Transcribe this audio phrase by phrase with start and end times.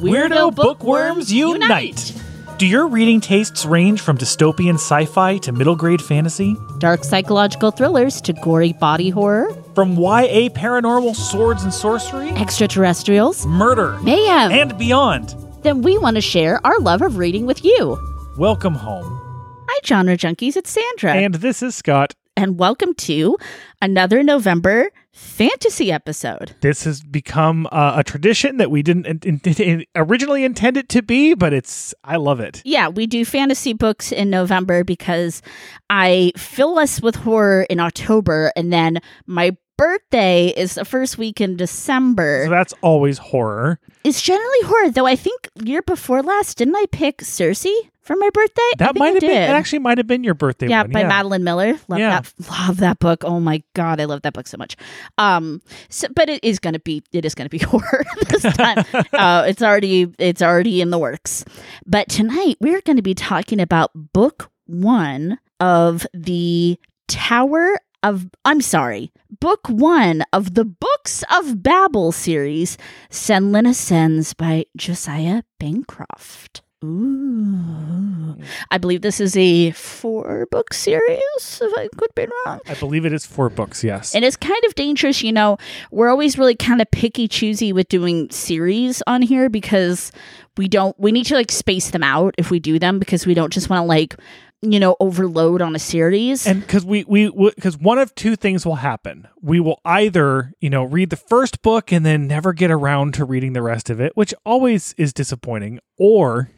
[0.00, 2.14] Weirdo bookworms unite!
[2.58, 6.56] Do your reading tastes range from dystopian sci fi to middle grade fantasy?
[6.78, 13.98] Dark psychological thrillers to gory body horror, From YA paranormal swords and sorcery, extraterrestrials, murder,
[14.02, 14.50] mayhem.
[14.52, 15.34] and beyond?
[15.62, 17.98] then we want to share our love of reading with you.
[18.38, 19.20] Welcome home.
[19.68, 20.56] Hi, genre junkies.
[20.56, 21.12] It's Sandra.
[21.14, 22.14] And this is Scott.
[22.40, 23.36] And welcome to
[23.82, 26.56] another November fantasy episode.
[26.62, 30.88] This has become uh, a tradition that we didn't in- in- in- originally intend it
[30.90, 32.62] to be, but it's, I love it.
[32.64, 35.42] Yeah, we do fantasy books in November because
[35.90, 41.40] I fill us with horror in October, and then my birthday is the first week
[41.42, 42.44] in December.
[42.44, 43.78] So that's always horror.
[44.04, 45.06] It's generally horror, though.
[45.06, 47.66] I think year before last, didn't I pick Circe
[48.10, 48.70] for my birthday?
[48.78, 50.90] That might have been, it actually might have been your birthday yeah, one.
[50.90, 51.78] by Madeline Miller.
[51.86, 52.20] Love Yeah.
[52.20, 52.32] that.
[52.50, 53.22] Love that book.
[53.24, 54.76] Oh my god, I love that book so much.
[55.16, 58.42] Um, so, but it is going to be it is going to be horror this
[58.42, 58.84] time.
[59.12, 61.44] uh, it's already it's already in the works.
[61.86, 68.28] But tonight we're going to be talking about book one of the Tower of.
[68.44, 72.76] I'm sorry, book one of the Books of Babel series,
[73.08, 76.62] Senlin Ascends by Josiah Bancroft.
[76.84, 78.36] Ooh.
[78.70, 81.20] I believe this is a four book series,
[81.62, 82.60] if I could be wrong.
[82.66, 84.14] I believe it is four books, yes.
[84.14, 85.58] And it's kind of dangerous, you know.
[85.90, 90.10] We're always really kind of picky choosy with doing series on here because
[90.56, 93.34] we don't, we need to like space them out if we do them because we
[93.34, 94.16] don't just want to like,
[94.62, 96.46] you know, overload on a series.
[96.46, 100.68] and because we we because one of two things will happen we will either you
[100.68, 104.00] know read the first book and then never get around to reading the rest of
[104.00, 106.50] it which always is disappointing or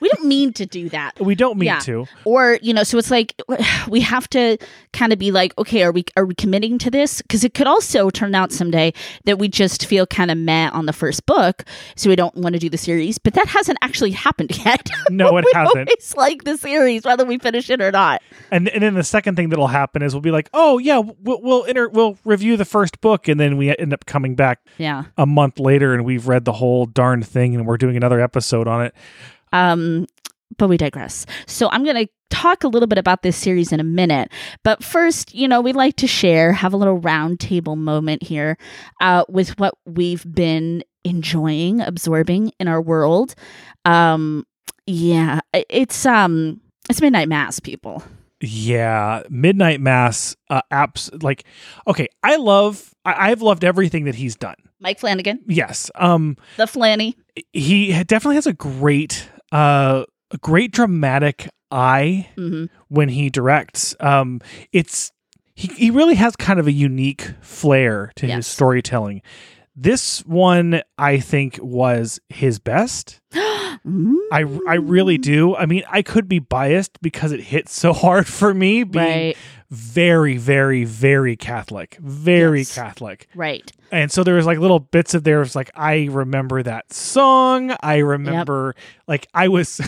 [0.00, 1.18] we don't mean to do that.
[1.20, 1.78] we don't mean Yeah.
[1.80, 3.34] to or you know so it's like
[3.88, 4.56] we have to
[4.92, 7.66] kind of be like okay are we are we committing to this because it could
[7.66, 8.92] also turn out someday
[9.24, 11.64] that we just feel kind of meh on the first book
[11.96, 15.36] so we don't want to do the series but that hasn't actually happened yet No,
[15.36, 15.76] it we hasn't.
[15.88, 19.36] always like the series whether we finish it or not and and then the second
[19.36, 22.64] thing that'll happen is we'll be like oh yeah we'll we'll, inter- we'll review the
[22.64, 26.26] first book and then we end up coming back yeah a month later and we've
[26.28, 28.94] read the whole darn thing and we're doing another episode on it
[29.52, 30.06] um
[30.58, 31.26] but we digress.
[31.46, 34.30] So i'm going to talk a little bit about this series in a minute.
[34.62, 38.56] But first you know we like to share have a little roundtable moment here
[39.00, 43.34] uh, with what we've been enjoying absorbing in our world.
[43.84, 44.46] Um
[44.86, 48.02] yeah it's um it's midnight mass people.
[48.40, 51.44] Yeah midnight mass uh apps like
[51.86, 54.56] okay i love I- i've loved everything that he's done.
[54.80, 55.40] Mike flanagan.
[55.46, 57.14] Yes um the flanny.
[57.52, 63.94] he definitely has a great uh a great dramatic eye hmm when he directs.
[64.00, 64.40] Um
[64.72, 65.12] it's
[65.54, 69.22] he, he really has kind of a unique flair to his storytelling.
[69.76, 73.20] This one i think was his best
[73.86, 75.22] i i really mm.
[75.22, 75.56] do.
[75.56, 79.36] I mean i could be biased because it hits so hard for me being right.
[79.70, 82.74] very very very catholic very Yes.
[82.74, 83.28] catholic.
[83.34, 83.70] Right.
[83.92, 87.74] And so there was like little bits of there was like I remember that song.
[87.82, 88.74] I remember
[89.08, 89.80] like I was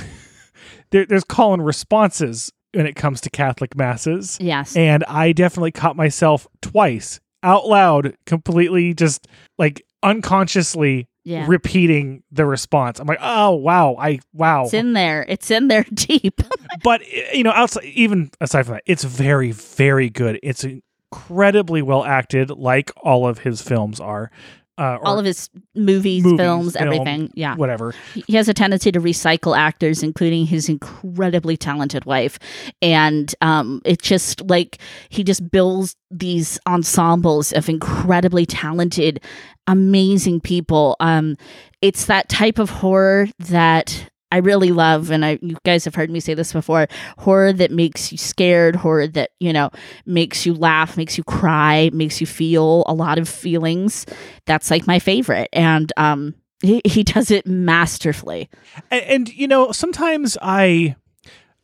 [0.90, 4.38] there, there's call and responses when it comes to Catholic masses.
[4.40, 4.74] yes.
[4.76, 12.44] And I definitely caught myself twice out loud, completely just like unconsciously yeah repeating the
[12.46, 13.00] response.
[13.00, 14.64] I'm like, oh wow, I wow.
[14.64, 16.40] it's in there it's in there deep
[16.82, 17.02] but
[17.32, 20.38] you know, outside even aside from that, it's very, very good.
[20.42, 24.30] It's incredibly well acted, like all of his films are.
[24.78, 27.30] Uh, all of his movies, movies, films, film, everything.
[27.34, 27.56] Yeah.
[27.56, 27.94] whatever.
[28.14, 32.38] He has a tendency to recycle actors, including his incredibly talented wife.
[32.80, 34.78] And um, it just like
[35.10, 39.22] he just builds these ensembles of incredibly talented,
[39.66, 40.96] amazing people.
[41.00, 41.36] Um,
[41.82, 46.10] it's that type of horror that I really love, and I you guys have heard
[46.10, 46.88] me say this before:
[47.18, 49.70] horror that makes you scared, horror that you know
[50.06, 54.06] makes you laugh, makes you cry, makes you feel a lot of feelings.
[54.46, 58.48] That's like my favorite, and um, he, he does it masterfully.
[58.90, 60.96] And, and you know, sometimes I,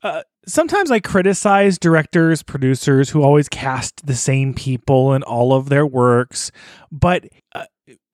[0.03, 5.70] uh, sometimes I criticize directors, producers who always cast the same people in all of
[5.70, 6.53] their works,
[6.93, 7.25] but
[7.55, 7.65] uh,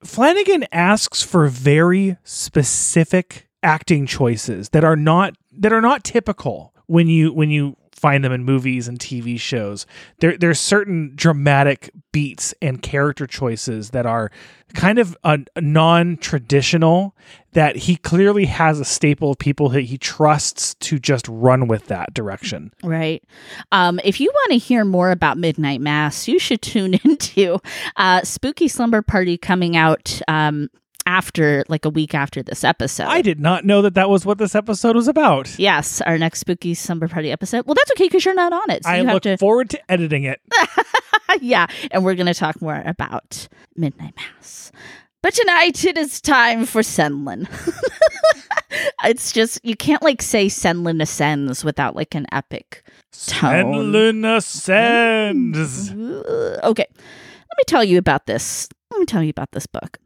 [0.01, 7.07] Flanagan asks for very specific acting choices that are not that are not typical when
[7.07, 9.87] you when you find them in movies and TV shows.
[10.19, 14.29] There there's certain dramatic beats and character choices that are
[14.73, 17.15] kind of uh, non-traditional
[17.53, 21.87] that he clearly has a staple of people that he trusts to just run with
[21.87, 22.71] that direction.
[22.83, 23.23] Right.
[23.71, 27.59] Um, if you want to hear more about Midnight Mass, you should tune into
[27.95, 30.69] uh, Spooky Slumber Party coming out um,
[31.05, 33.05] after like a week after this episode.
[33.05, 35.57] I did not know that that was what this episode was about.
[35.59, 37.65] Yes, our next spooky slumber party episode.
[37.65, 38.83] Well, that's okay because you're not on it.
[38.83, 39.37] So I you have look to.
[39.37, 40.41] forward to editing it.
[41.41, 44.71] yeah, and we're going to talk more about Midnight Mass.
[45.21, 47.47] But tonight it is time for Senlin.
[49.05, 53.65] it's just you can't like say Senlin ascends without like an epic tone.
[53.65, 55.91] Senlin ascends.
[55.91, 58.69] Okay, let me tell you about this.
[58.91, 59.97] Let me tell you about this book.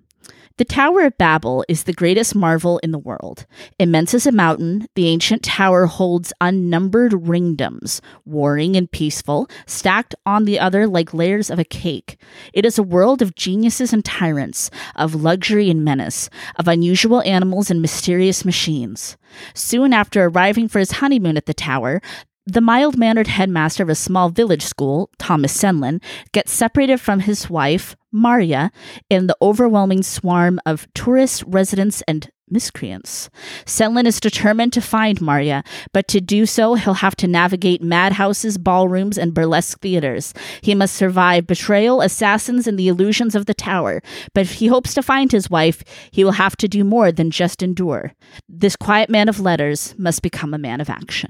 [0.60, 3.46] The Tower of Babel is the greatest marvel in the world.
[3.80, 10.44] Immense as a mountain, the ancient tower holds unnumbered ringdoms, warring and peaceful, stacked on
[10.44, 12.22] the other like layers of a cake.
[12.52, 17.72] It is a world of geniuses and tyrants, of luxury and menace, of unusual animals
[17.72, 19.16] and mysterious machines.
[19.54, 22.02] Soon after arriving for his honeymoon at the tower,
[22.46, 26.02] the mild mannered headmaster of a small village school, Thomas Senlin,
[26.34, 28.72] gets separated from his wife, Maria,
[29.10, 33.30] in the overwhelming swarm of tourists, residents, and miscreants.
[33.66, 35.64] Senlin is determined to find Maria,
[35.94, 40.34] but to do so, he'll have to navigate madhouses, ballrooms, and burlesque theaters.
[40.62, 44.02] He must survive betrayal, assassins, and the illusions of the tower.
[44.34, 47.32] But if he hopes to find his wife, he will have to do more than
[47.32, 48.14] just endure.
[48.48, 51.30] This quiet man of letters must become a man of action.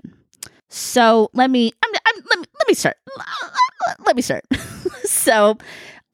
[0.69, 2.97] So let me I'm, I'm, let me let me start.
[4.05, 4.45] Let me start.
[5.03, 5.57] so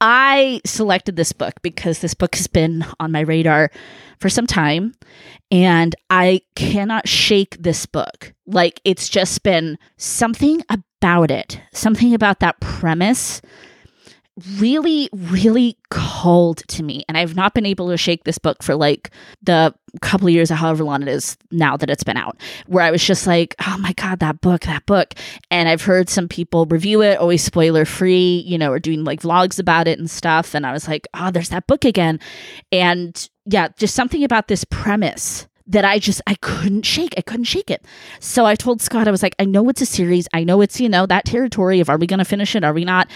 [0.02, 3.72] I selected this book because this book has been on my radar
[4.20, 4.94] for some time
[5.52, 8.34] and I cannot shake this book.
[8.46, 13.42] Like it's just been something about it, something about that premise
[14.58, 17.06] really, really called to me.
[17.08, 19.12] And I've not been able to shake this book for like
[19.42, 22.38] the couple of years or however long it is now that it's been out,
[22.68, 25.14] where I was just like, oh my God, that book, that book.
[25.50, 29.22] And I've heard some people review it, always spoiler free, you know, or doing like
[29.22, 30.54] vlogs about it and stuff.
[30.54, 32.20] And I was like, oh, there's that book again.
[32.72, 37.16] And yeah, just something about this premise that I just I couldn't shake.
[37.18, 37.86] I couldn't shake it.
[38.20, 40.28] So I told Scott, I was like, I know it's a series.
[40.34, 42.64] I know it's, you know, that territory of are we gonna finish it?
[42.64, 43.10] Are we not?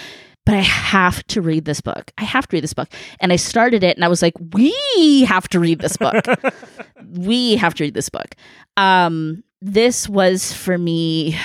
[0.50, 2.12] But I have to read this book.
[2.18, 2.90] I have to read this book.
[3.20, 6.26] And I started it and I was like, we have to read this book.
[7.08, 8.34] we have to read this book.
[8.76, 11.38] Um, this was for me,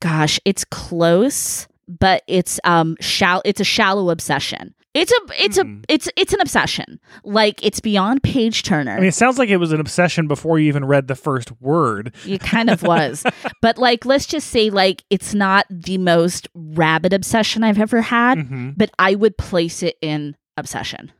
[0.00, 4.74] gosh, it's close, but it's um shall it's a shallow obsession.
[4.98, 5.80] It's a it's Hmm.
[5.80, 7.00] a it's it's an obsession.
[7.24, 8.92] Like it's beyond page turner.
[8.92, 11.52] I mean, it sounds like it was an obsession before you even read the first
[11.60, 12.14] word.
[12.26, 13.24] It kind of was.
[13.62, 18.38] but like let's just say like it's not the most rabid obsession I've ever had,
[18.38, 18.74] Mhm.
[18.76, 21.12] but I would place it in obsession.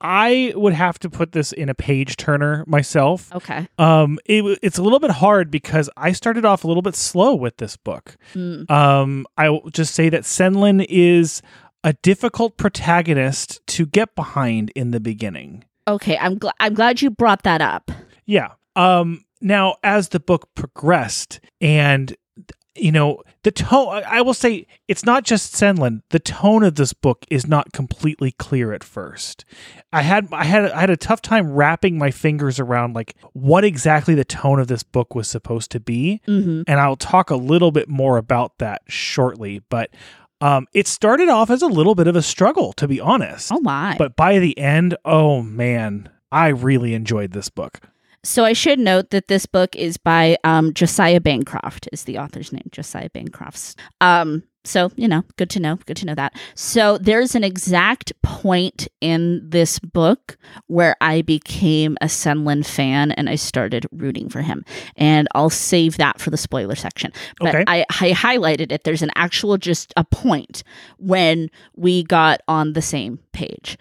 [0.00, 3.32] I would have to put this in a page turner myself.
[3.34, 3.66] Okay.
[3.78, 7.34] Um, it, it's a little bit hard because I started off a little bit slow
[7.34, 8.16] with this book.
[8.34, 8.70] Mm.
[8.70, 11.40] Um, I will just say that Senlin is
[11.84, 15.64] a difficult protagonist to get behind in the beginning.
[15.86, 17.92] Okay, I'm gl- I'm glad you brought that up.
[18.24, 18.52] Yeah.
[18.74, 22.16] Um, now, as the book progressed, and
[22.74, 26.00] you know the tone, I will say it's not just Senlin.
[26.08, 29.44] The tone of this book is not completely clear at first.
[29.92, 33.62] I had I had I had a tough time wrapping my fingers around like what
[33.62, 37.36] exactly the tone of this book was supposed to be, hmm and I'll talk a
[37.36, 39.60] little bit more about that shortly.
[39.68, 39.90] But
[40.44, 43.50] um, it started off as a little bit of a struggle, to be honest.
[43.50, 43.96] Oh my.
[43.98, 47.80] But by the end, oh man, I really enjoyed this book.
[48.22, 52.52] So I should note that this book is by um, Josiah Bancroft is the author's
[52.52, 53.74] name, Josiah Bancroft's.
[54.02, 56.34] Um, so you know, good to know, good to know that.
[56.54, 63.28] So there's an exact point in this book where I became a Senlin fan and
[63.28, 64.64] I started rooting for him,
[64.96, 67.12] and I'll save that for the spoiler section.
[67.40, 67.64] But Okay.
[67.66, 68.84] I, I highlighted it.
[68.84, 70.62] There's an actual just a point
[70.98, 73.78] when we got on the same page.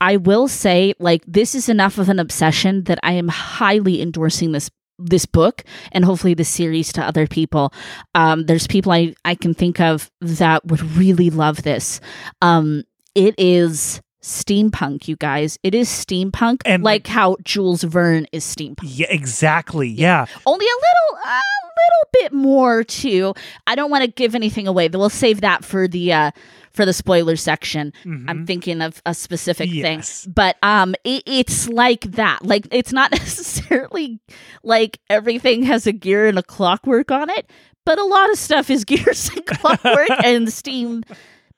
[0.00, 4.52] I will say, like, this is enough of an obsession that I am highly endorsing
[4.52, 7.72] this this book and hopefully the series to other people.
[8.14, 12.00] Um, there's people I, I can think of that would really love this.
[12.42, 12.84] Um,
[13.14, 15.58] it is steampunk, you guys.
[15.62, 18.80] It is steampunk, And- like how Jules Verne is steampunk.
[18.84, 19.88] Yeah, exactly.
[19.88, 20.26] Yeah.
[20.46, 21.40] Only a little, a
[21.76, 23.34] little bit more too.
[23.66, 24.88] I don't want to give anything away.
[24.88, 26.30] We'll save that for the uh,
[26.72, 27.92] for the spoiler section.
[28.04, 28.24] Mhm.
[28.28, 30.24] I'm thinking of a specific Yes.
[30.24, 32.44] thing, but um, it, it's like that.
[32.44, 34.20] Like it's not necessarily
[34.62, 37.48] like everything has a gear and a clockwork on it,
[37.84, 41.02] but a lot of stuff is gears and clockwork and steam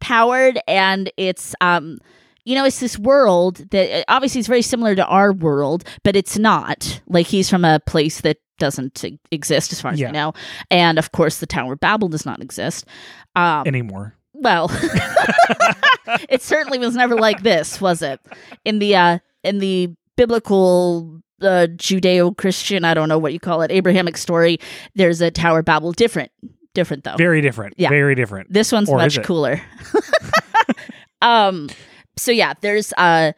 [0.01, 1.99] powered, and it's um.
[2.47, 6.39] You know, it's this world that obviously is very similar to our world, but it's
[6.39, 7.01] not.
[7.09, 10.07] Like he's from a place that doesn't exist, as far as Yeah.
[10.07, 10.33] we know,
[10.71, 12.87] and of course, the Tower of Babel does not exist.
[13.35, 14.15] Um, Anymore.
[14.33, 14.71] well,
[16.31, 18.21] it certainly was never like this, was it?
[18.65, 23.71] In the uh in the biblical uh, Judeo-Christian, I don't know what you call it,
[23.71, 24.59] Abrahamic story,
[24.95, 25.93] there's a Tower of Babel.
[25.93, 26.31] Different,
[26.75, 27.17] different though.
[27.17, 27.75] Very different.
[27.77, 27.91] Yeah.
[27.91, 28.51] Very different.
[28.53, 29.61] This one's Or much cooler.
[31.23, 31.69] um
[32.19, 33.33] so yeah, there's uh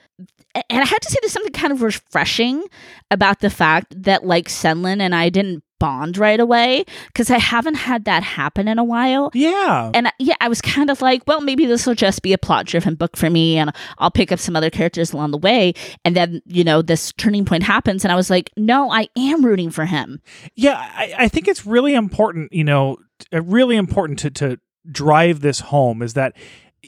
[0.54, 2.64] and I have to say there's something kind of refreshing
[3.10, 7.74] about the fact that like Senlin and I didn't bond right away because I haven't
[7.76, 9.30] had that happen in a while.
[9.34, 9.92] Yeah.
[9.94, 12.38] And I- yeah, I was kind of like, well, maybe this will just be a
[12.38, 15.74] plot driven book for me and I'll pick up some other characters along the way.
[16.04, 18.04] And then, you know, this turning point happens.
[18.04, 20.20] And I was like, no, I am rooting for him.
[20.56, 22.96] Yeah, I, I think it's really important, you know,
[23.32, 24.58] uh, really important to to
[24.90, 26.34] drive this home is that,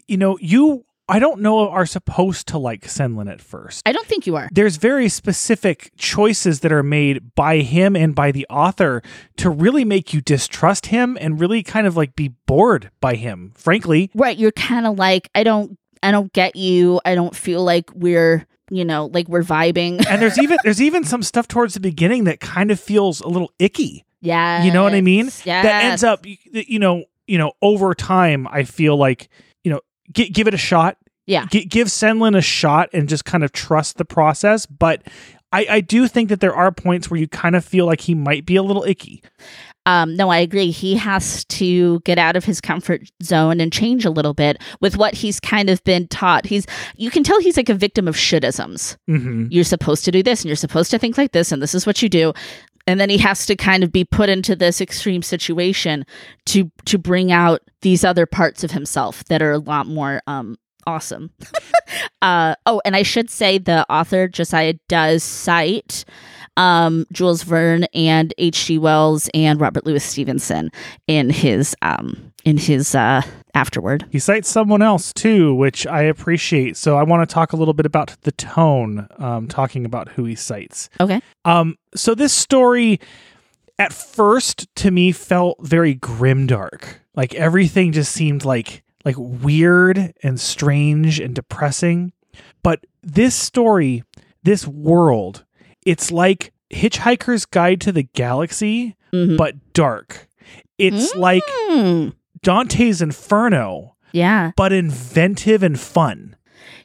[0.09, 3.83] you know, you I don't know are supposed to like Senlin at first.
[3.87, 4.49] I don't think you are.
[4.53, 9.03] There's very specific choices that are made by him and by the author
[9.39, 13.53] to really make you distrust him and really kind of like be bored by him.
[13.57, 14.37] Frankly, Right.
[14.39, 17.01] You're kind of like, I don't, I don't get you.
[17.05, 20.05] I don't feel like we're, you know, like we're vibing.
[20.09, 23.29] and there's even there's even some stuff towards the beginning that kind of feels a
[23.29, 24.05] little icky.
[24.21, 24.63] yeah.
[24.65, 25.31] You know what I mean?
[25.45, 25.63] Yeah.
[25.63, 29.29] that ends up you know you know over time i feel like
[30.13, 31.47] gi- give it a shot Yeah.
[31.51, 35.03] Gi- give senlin a shot and just kind of trust the process but
[35.53, 38.15] I, I do think that there are points where you kind of feel like he
[38.15, 39.23] might be a little icky
[39.87, 40.71] Um, no, I agree.
[40.71, 44.99] He has to get out of his comfort zone and change a little bit with
[44.99, 46.45] what he's kind of been taught.
[46.45, 48.99] He's, you can tell he's like a victim of shouldisms.
[49.09, 49.47] mm-hmm.
[49.51, 51.87] You're supposed to do this and you're supposed to think like this and this is
[51.87, 52.35] what you do.
[52.87, 56.05] And then he has to kind of be put into this extreme situation
[56.47, 60.57] to to bring out these other parts of himself that are a lot more um
[60.87, 61.31] awesome.
[62.23, 66.05] uh oh, and I should say the author Josiah does cite
[66.57, 68.79] um Jules Verne and H.G.
[68.79, 70.71] Wells and Robert Louis Stevenson
[71.07, 73.23] in his um in his uh
[73.55, 74.07] afterward.
[74.11, 77.75] he cites someone else too which i appreciate so i want to talk a little
[77.75, 81.21] bit about the tone um, talking about who he cites Okay.
[81.45, 83.01] Um, so this story
[83.79, 86.85] at first to me felt very grimdark.
[87.17, 92.13] Like everything just seemed like like weird and strange and depressing.
[92.63, 94.05] But this story,
[94.43, 95.45] this world,
[95.87, 99.39] it's like Hitchhiker's Guide to the Galaxy, Mhm.
[99.39, 100.29] but dark.
[100.79, 102.11] It's like Hmm.
[102.43, 104.53] Dante's Inferno, Yeah.
[104.57, 106.37] but inventive and fun.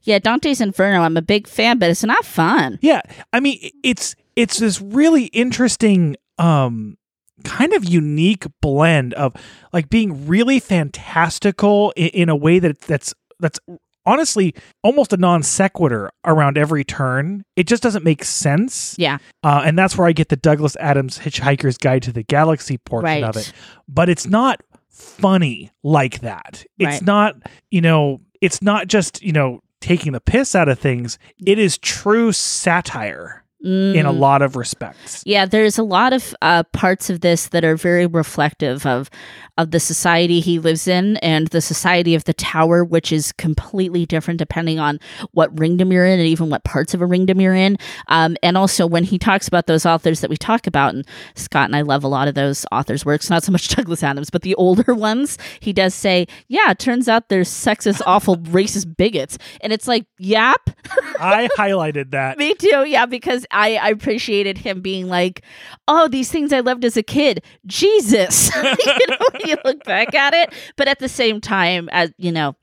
[0.03, 2.77] Yeah, Dante's Inferno, I'm a big fan, but it's not fun.
[2.81, 3.01] Yeah,
[3.33, 6.97] I mean it's it's this really interesting um
[7.43, 9.33] kind of unique blend of
[9.73, 13.59] like being really fantastical in, in a way that that's that's
[14.05, 17.43] honestly almost a non sequitur around every turn.
[17.55, 18.95] It just doesn't make sense.
[18.97, 19.17] Yeah.
[19.43, 23.05] Uh, and that's where I get the Douglas Adams Hitchhiker's Guide to the Galaxy portion
[23.05, 23.23] Right.
[23.23, 23.51] of it.
[23.87, 24.61] But it's not
[24.95, 26.65] funny like that.
[26.79, 27.01] It's Right.
[27.05, 27.35] not,
[27.69, 31.19] you know, it's not just, you know, taking the piss out of things.
[31.45, 34.19] It is true satire in a Mm.
[34.19, 35.23] lot of respects.
[35.25, 39.09] Yeah, there's a lot of uh, parts of this that are very reflective of
[39.57, 44.05] of the society he lives in and the society of the tower, which is completely
[44.05, 44.99] different depending on
[45.31, 47.77] what ringdom you're in and even what parts of a ringdom you're in.
[48.09, 51.67] Um, and also when he talks about those authors that we talk about, and Scott
[51.69, 54.41] and I love a lot of those authors' works, not so much Douglas Adams, but
[54.41, 59.37] the older ones, he does say, "Yeah, it turns out they're sexist, awful, racist bigots,"
[59.61, 60.69] and it's like, "Yep."
[61.17, 62.37] I highlighted that.
[62.37, 65.41] Me too, yeah, because I, I appreciated him being like,
[65.87, 67.41] oh, these things I loved as a kid.
[67.65, 68.53] Jesus.
[68.63, 70.53] you know, when you look back at it.
[70.75, 72.55] But at the same time, as you know,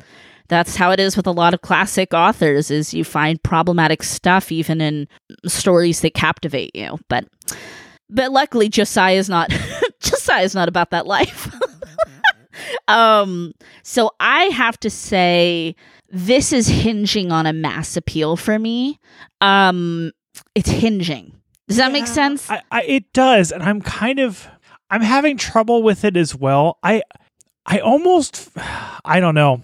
[0.48, 4.52] that's how it is with a lot of classic authors is you find problematic stuff
[4.52, 5.08] even in
[5.46, 6.98] stories that captivate you.
[7.08, 7.26] But
[8.10, 9.50] but luckily Josiah is not
[10.00, 11.50] Josiah is not about that life.
[12.88, 15.74] um so I have to say
[16.10, 19.00] this is hinging on a mass appeal for me.
[19.40, 20.12] Um
[20.54, 21.32] it's hinging.
[21.68, 22.50] Does that make sense?
[22.50, 24.46] I, I, it does, and I'm kind of
[24.90, 26.78] I'm having trouble with it as well.
[26.82, 27.02] I
[27.66, 28.48] I almost
[29.04, 29.62] I don't know.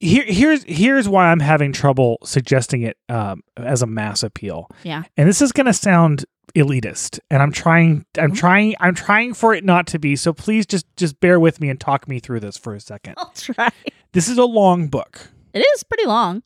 [0.00, 4.68] Here here's here's why I'm having trouble suggesting it um, as a mass appeal.
[4.82, 5.04] Yeah.
[5.16, 8.36] and this is going to sound elitist, and I'm trying I'm Mhm.
[8.36, 10.14] trying I'm trying for it not to be.
[10.16, 13.14] So please just just bear with me and talk me through this for a second.
[13.18, 13.70] I'll try.
[14.12, 15.28] This is a long book.
[15.52, 16.42] It is pretty long.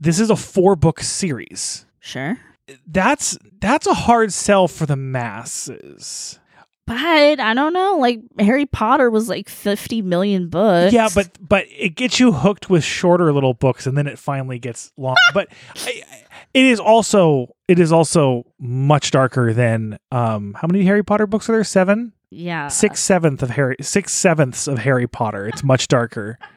[0.00, 1.86] This is a four book series.
[2.00, 2.38] Sure.
[2.86, 6.38] That's that's a hard sell for the masses.
[6.86, 7.96] But I don't know.
[7.98, 10.92] Like Harry Potter was like 50 million books.
[10.92, 14.60] Yeah, but but it gets you hooked with shorter little books, and then it finally
[14.60, 15.16] gets long.
[15.34, 15.48] but
[15.84, 16.22] I, I-
[16.54, 21.48] it is also it is also much darker than um how many Harry Potter books
[21.48, 21.64] are there?
[21.64, 22.68] Seven, yeah.
[22.68, 25.46] six seventh of Harry, six sevenths of Harry Potter.
[25.48, 26.38] It's much darker.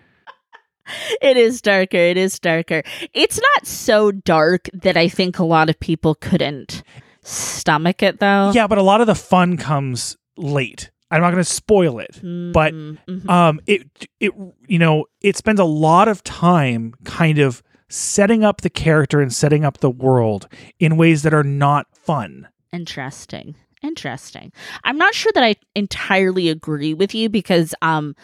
[1.22, 1.98] it is darker.
[1.98, 2.84] It is darker.
[3.13, 6.84] It's not so dark that I think a lot of people couldn't
[7.24, 8.51] stomach it, though.
[8.53, 10.89] Yeah, but a lot of the fun comes late.
[11.12, 13.27] I'm not going to spoil it, but Mhm.
[13.29, 13.88] um, it
[14.19, 14.31] it
[14.67, 19.34] you know it spends a lot of time kind of setting up the character and
[19.34, 20.48] setting up the world
[20.79, 22.48] in ways that are not fun.
[22.72, 23.55] Interesting.
[23.81, 24.51] Interesting.
[24.84, 28.15] I'm not sure that I entirely agree with you because um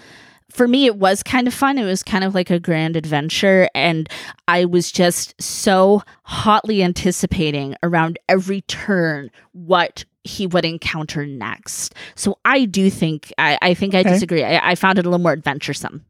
[0.50, 1.78] for me it was kind of fun.
[1.78, 4.10] It was kind of like a grand adventure and
[4.48, 11.94] I was just so hotly anticipating around every turn what he would encounter next.
[12.16, 14.44] So I do think I, I think I disagree.
[14.44, 16.06] I, I found it a little more adventuresome.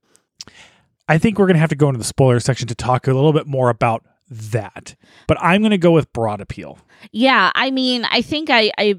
[1.07, 3.13] I think we're going to have to go into the spoiler section to talk a
[3.13, 4.95] little bit more about that.
[5.27, 6.79] But I'm going to go with broad appeal.
[7.11, 8.95] Yeah, I mean, I think I, I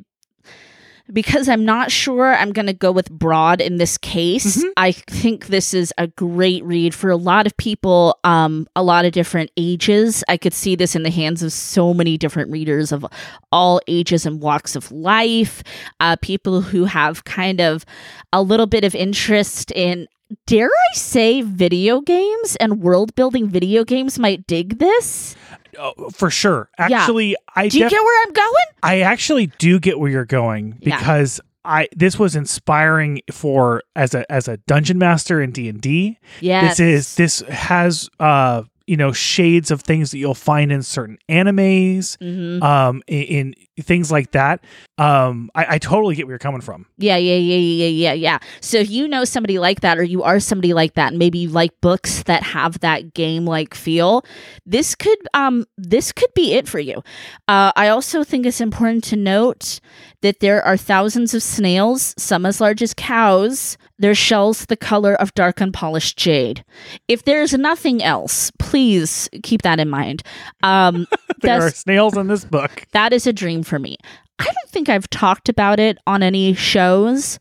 [1.12, 4.56] because I'm not sure, I'm going to go with broad in this case.
[4.62, 4.70] Mhm.
[4.76, 9.04] I think this is a great read for a lot of people, um, a lot
[9.04, 10.24] of different ages.
[10.28, 13.06] I could see this in the hands of so many different readers of
[13.52, 15.62] all ages and walks of life.
[16.00, 17.84] Uh, people who have kind of
[18.32, 20.08] a little bit of interest in.
[20.48, 25.36] Dare I say video games and world building video games might dig this?
[25.78, 26.68] Oh, for sure.
[26.78, 27.00] Yeah.
[27.00, 28.66] Actually, I Do you def- get where I'm going?
[28.82, 30.98] I actually do get where you're going Yeah.
[30.98, 35.80] because I this was inspiring for as a as a dungeon master in D and
[35.80, 36.18] D.
[36.40, 40.80] Yeah, This is this has uh you know shades of things that you'll find in
[40.82, 42.62] certain animes, Mhm.
[42.62, 44.62] um, in, in things like that.
[44.98, 46.86] Um, I, I totally get where you're coming from.
[46.96, 48.38] Yeah, yeah, yeah, yeah, yeah, yeah.
[48.60, 51.38] So if you know somebody like that, or you are somebody like that, and maybe
[51.38, 54.24] you like books that have that game-like feel,
[54.64, 57.02] this could um this could be it for you.
[57.46, 59.80] Uh, I also think it's important to note
[60.22, 63.76] that there are thousands of snails, some as large as cows.
[63.98, 66.64] Their shells the color of dark unpolished jade.
[67.08, 70.22] If there's nothing else, please keep that in mind.
[70.62, 71.06] Um,
[71.42, 72.86] There are snails in this book.
[72.92, 73.96] that is a dream for me.
[74.38, 77.38] I don't think I've talked about it on any shows.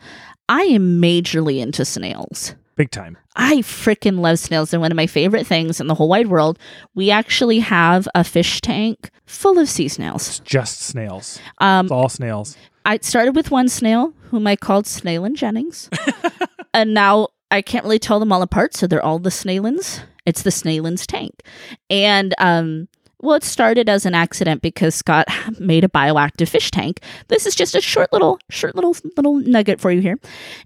[0.48, 2.56] I am majorly into snails.
[2.76, 3.18] Big time.
[3.36, 4.72] I freaking love snails.
[4.72, 6.60] They're one of my favorite things in the whole wide world.
[6.94, 10.28] We actually have a fish tank full of sea snails.
[10.28, 11.40] It's just snails.
[11.60, 12.58] Um, It's all snails.
[12.86, 15.90] I started with one snail, whom I called Snailin Jennings.
[16.74, 20.02] and now I can't really tell them all apart, so they're all the Snailins.
[20.26, 21.42] It's the Snailins tank.
[21.90, 22.88] And um
[23.26, 25.28] well, it started as an accident because Scott
[25.60, 27.02] made a bioactive fish tank.
[27.28, 30.18] This is just a short little, short little, little nugget for you here.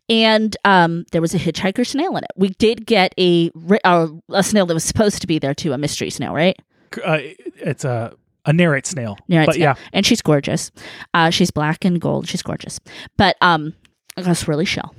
[0.09, 2.31] And um, there was a hitchhiker snail in it.
[2.35, 3.51] We did get a
[3.83, 6.57] uh, a snail that was supposed to be there too, a mystery snail, right?
[7.03, 7.19] Uh,
[7.55, 8.13] it's a
[8.45, 9.17] a nerite snail.
[9.27, 10.71] Yeah, but yeah, and she's gorgeous.
[11.13, 12.27] Uh, she's black and gold.
[12.27, 12.79] She's gorgeous.
[13.17, 13.73] But um,
[14.15, 14.93] that's really shell.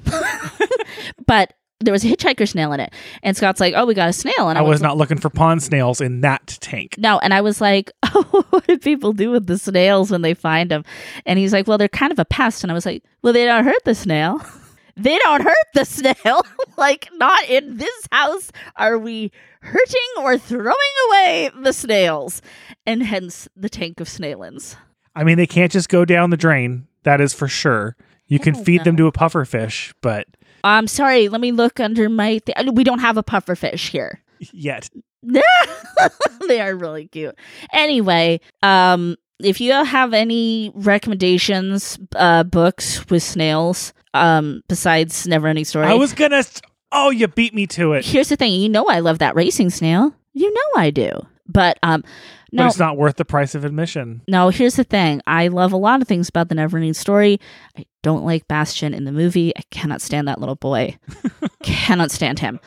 [1.27, 4.13] but there was a hitchhiker snail in it, and Scott's like, "Oh, we got a
[4.13, 6.97] snail," and I was not looking for pond snails in that tank.
[6.99, 10.35] No, and I was like, "Oh, what do people do with the snails when they
[10.35, 10.85] find them?"
[11.27, 13.45] And he's like, "Well, they're kind of a pest." And I was like, "Well, they
[13.47, 14.41] don't hurt the snail.
[14.97, 16.43] they don't hurt the snail.
[16.77, 20.75] like, not in this house are we hurting or throwing
[21.09, 22.43] away the snails."
[22.87, 24.77] And hence the tank of snailins.
[25.15, 26.87] I mean, they can't just go down the drain.
[27.05, 27.97] That is for sure.
[28.27, 30.27] You can Oh, feed them to a puffer fish, but
[30.65, 31.29] I'm sorry.
[31.29, 32.39] Let me look under my.
[32.39, 34.23] Th- we don't have a puffer fish here.
[34.53, 34.89] yet
[36.49, 37.35] they are really cute.
[37.73, 45.65] Anyway, um, if you have any recommendations, uh, books with snails, um, besides Never Ending
[45.65, 46.43] Story, I was gonna.
[46.43, 48.05] St- oh, you beat me to it.
[48.05, 48.53] here's the thing.
[48.53, 50.15] You know, I love that racing snail.
[50.33, 51.11] You know, I do.
[51.51, 52.05] But um,
[52.53, 54.23] But it's not worth the price of admission.
[54.29, 54.49] no.
[54.51, 55.21] Here's the thing.
[55.27, 57.41] I love a lot of things about the Never Ending Story.
[57.79, 59.53] I don't like Bastian in the movie.
[59.57, 60.97] I cannot stand that little boy.
[61.63, 62.61] cannot stand him.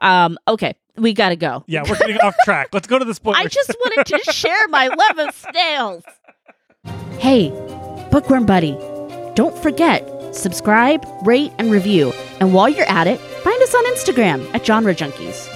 [0.00, 1.64] Um, okay, we gotta go.
[1.66, 2.68] Yeah, we're getting off track.
[2.72, 3.40] Let's go to the spoilers.
[3.40, 6.04] I just wanted to share my love of snails.
[7.18, 7.50] Hey,
[8.10, 8.72] Bookworm Buddy,
[9.34, 12.12] don't forget, subscribe, rate, and review.
[12.40, 15.46] And while you're at it, find us on Instagram at Genre Junkies.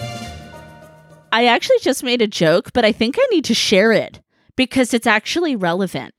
[1.35, 4.23] I actually just made a joke, but I think I need to share it
[4.55, 6.15] because it's actually relevant.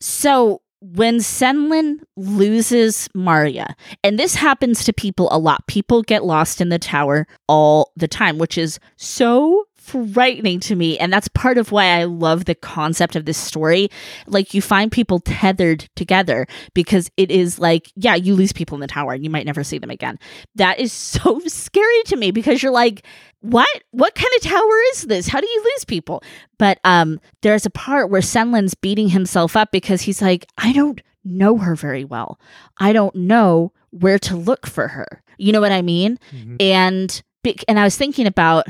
[0.00, 6.60] So, when Senlin loses Maria, and this happens to people a lot, people get lost
[6.60, 10.98] in the tower all the time, which is so frightening to me.
[10.98, 13.88] And that's part of why I love the concept of this story.
[14.26, 18.80] Like, you find people tethered together because it is like, yeah, you lose people in
[18.80, 20.18] the tower and you might never see them again.
[20.56, 23.04] That is so scary to me because you're like,
[23.50, 26.22] what what kind of tower is this how do you lose people
[26.58, 31.00] but um there's a part where senlin's beating himself up because he's like i don't
[31.24, 32.38] know her very well
[32.78, 36.56] i don't know where to look for her you know what i mean Mhm.
[36.60, 37.22] and
[37.68, 38.66] and i was thinking about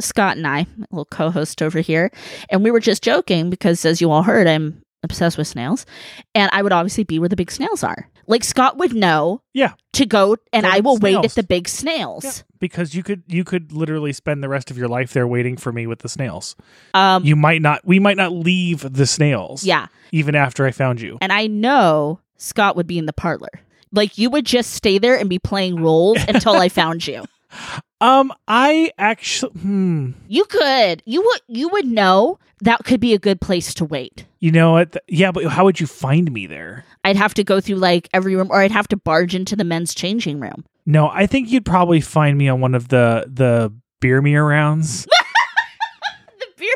[0.00, 2.10] Scott and I, my little co-host over here,
[2.50, 5.86] and we were just joking because, as you all heard, I'm obsessed with snails,
[6.34, 8.10] and I would obviously be where the big snails are.
[8.26, 9.74] Like Scott would know, Yeah.
[9.92, 12.24] to go, and Go I will wait at the big snails.
[12.24, 12.32] Yeah,
[12.68, 15.70] because you could you could literally spend the rest of your life there waiting for
[15.72, 16.56] me with the snails.
[16.94, 19.64] Um, You might not we might not leave the snails.
[19.64, 21.18] yeah, Even after I found you.
[21.20, 23.50] and I know Scott would be in the parlor.
[23.92, 27.24] Like you would just stay there and be playing roles until I found you.
[28.00, 33.18] Um I actually hmm You could, you would, you would know that could be a
[33.18, 34.24] good place to wait.
[34.40, 34.92] you know what?
[34.92, 36.84] Th- Yeah, but how would you find me there?
[37.04, 39.64] I'd have to go through like every room, or I'd have to barge into the
[39.64, 40.64] men's changing room.
[40.86, 45.06] No, I think you'd probably find me on one of the the beer me rounds
[46.38, 46.74] The beer.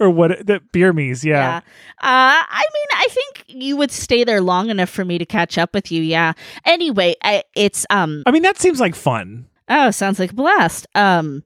[0.00, 1.34] or what the beer me's, Yeah.
[1.38, 1.56] yeah.
[1.58, 5.56] Uh, I mean, I think you would stay there long enough for me to catch
[5.56, 6.02] up with you.
[6.02, 6.32] Yeah.
[6.64, 8.22] Anyway, I, it's um.
[8.26, 9.46] I mean that seems like fun.
[9.68, 10.86] Oh, sounds like a blast.
[10.94, 11.44] Um,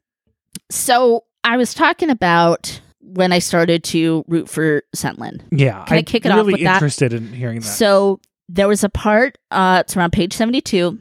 [0.70, 5.40] so I was talking about when I started to root for Senlin.
[5.52, 5.84] Yeah.
[5.84, 6.74] Can I I'm kick it off really with that?
[6.76, 7.66] interested in hearing that.
[7.66, 9.38] So there was a part.
[9.50, 10.98] Uh, it's around page seventy-two.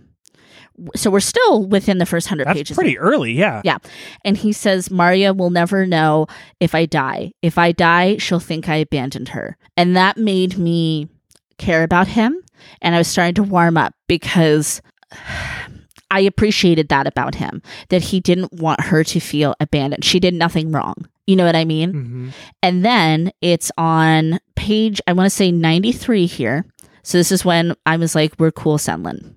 [0.96, 2.76] So we're still within the first hundred That's pages.
[2.76, 3.62] pretty early, yeah.
[3.64, 3.78] Yeah.
[4.24, 6.28] And he says, Maria will never know
[6.60, 7.34] if I die.
[7.42, 9.58] If I die, she'll think I abandoned her.
[9.76, 11.10] And that made me
[11.58, 12.38] care about him.
[12.82, 14.82] And I was starting to warm up because
[16.10, 20.06] I appreciated that about him, that he didn't want her to feel abandoned.
[20.06, 20.96] She did nothing wrong.
[21.26, 21.92] You know what I mean?
[21.92, 22.30] hmm
[22.64, 26.66] And then it's on page, I want to say 93 here.
[27.04, 29.34] So this is when I was like, we're cool, Senlin.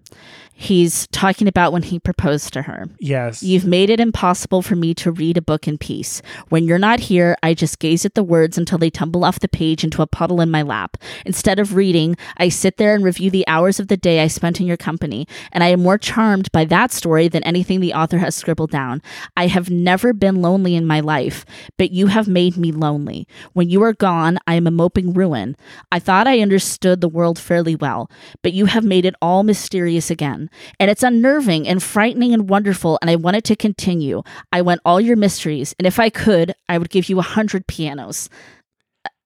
[0.63, 2.85] He's talking about when he proposed to her.
[2.99, 3.43] Yes.
[3.43, 6.21] You've made it impossible for me to read a book in peace.
[6.51, 9.49] When you're not here, I just gaze at the words until they tumble off the
[9.49, 10.99] page into a puddle in my lap.
[11.25, 14.61] Instead of reading, I sit there and review the hours of the day I spent
[14.61, 18.19] in your company, and I am more charmed by that story than anything the author
[18.19, 19.01] has scribbled down.
[19.39, 21.47] I have never been lonely in my life,
[21.79, 23.27] but you have made me lonely.
[23.55, 25.57] When you are gone, I am a moping ruin.
[25.91, 28.11] I thought I understood the world fairly well,
[28.43, 30.50] but you have made it all mysterious again.
[30.79, 34.23] And it's unnerving and frightening and wonderful, and I want it to continue.
[34.53, 37.67] I want all your mysteries, and if I could, I would give you a hundred
[37.67, 38.29] pianos.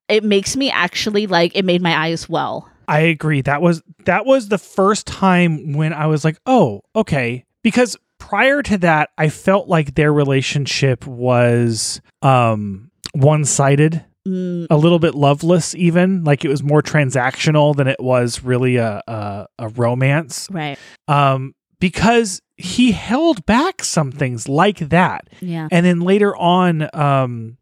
[0.09, 2.69] It makes me actually like it made my eyes well.
[2.87, 3.41] I agree.
[3.41, 8.63] That was that was the first time when I was like, "Oh, okay." Because prior
[8.63, 15.75] to that, I felt like their relationship was um one-sided, Mm, a little bit loveless
[15.75, 20.49] even, like it was more transactional than it was really a a, a romance.
[20.51, 20.79] right.
[21.09, 25.29] Um because he held back some things like that.
[25.41, 25.69] Yeah.
[25.71, 27.59] And then later on um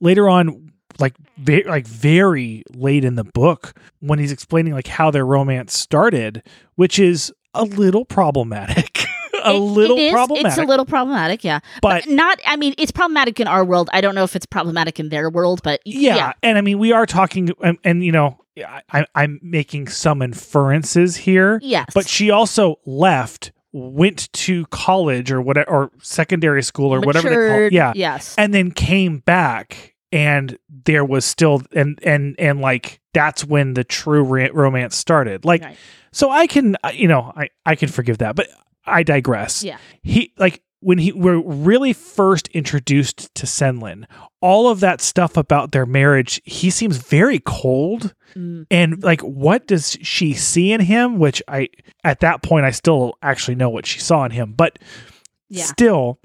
[0.00, 1.14] later on like
[1.64, 6.42] like very late in the book when he's explaining like how their romance started
[6.74, 8.91] which is a little problematic
[9.44, 11.60] a It- little it is, problematic It's a little problematic, yeah.
[11.80, 13.90] but Not, I mean, it's problematic in our world.
[13.92, 16.32] I don't know if it's problematic in their world, but yeah, yeah.
[16.42, 18.38] and i mean we are talking and, and you know
[18.92, 21.86] I, i'm making some inferences here Yes.
[21.94, 27.34] but she also left went to college or whatever or secondary school or whatever they
[27.48, 28.34] call it yeah Yes.
[28.36, 33.84] and then came back and there was still and and and like that's when the
[33.84, 35.76] true romance started like Right.
[36.12, 38.48] so i can you know i i can forgive that but
[38.86, 39.62] i digress.
[39.62, 39.78] Yeah.
[40.02, 44.04] he like when he were really first introduced to senlin
[44.40, 48.14] all of that stuff about their marriage he seems very cold.
[48.34, 51.68] Mm, and like what does she see in him which i
[52.02, 54.52] at that point i still actually know what she saw in him.
[54.52, 54.78] But
[55.48, 55.64] yeah.
[55.64, 56.18] still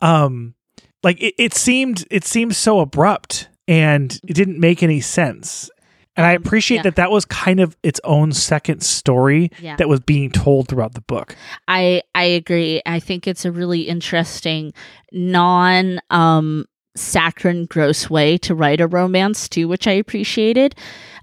[0.00, 0.54] um
[1.02, 5.70] like it, it seemed it seemed so abrupt and it didn't make any sense
[6.18, 6.82] and i Um, appreciate yeah.
[6.82, 9.76] that that was kind of its own second story Yeah.
[9.76, 11.34] that was being told throughout the book
[11.66, 12.82] I I agree.
[12.84, 14.72] I think it's a really interesting
[15.12, 20.74] non um saccharine gross way to write a romance too, which I appreciated.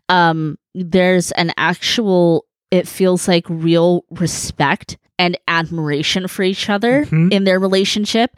[0.09, 7.31] Um there's an actual it feels like real respect and admiration for each other Mhm.
[7.31, 8.31] in their relationship.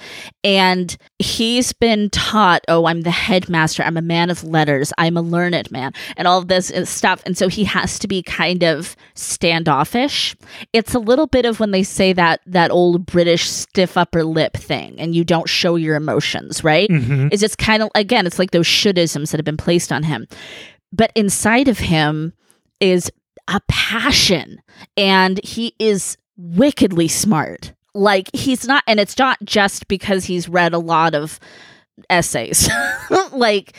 [0.44, 3.84] And he's been taught, oh, I'm the headmaster.
[3.84, 4.94] I'm a man of letters.
[4.98, 7.22] I'm a learned man, and all of this stuff.
[7.26, 10.36] And so he has to be kind of standoffish.
[10.74, 14.56] It's a little bit of when they say that that old British stiff upper lip
[14.58, 16.90] thing, and you don't show your emotions, right?
[16.90, 17.34] Mhm.
[17.34, 20.28] is it's kind of again it's like those shouldisms that have been placed on him
[20.92, 22.34] but inside of him
[22.80, 23.12] is
[23.48, 24.60] a passion
[24.96, 30.74] and he is wickedly smart like he's not and it's not just because he's read
[30.74, 31.40] a lot of
[32.12, 32.70] essays
[33.32, 33.76] like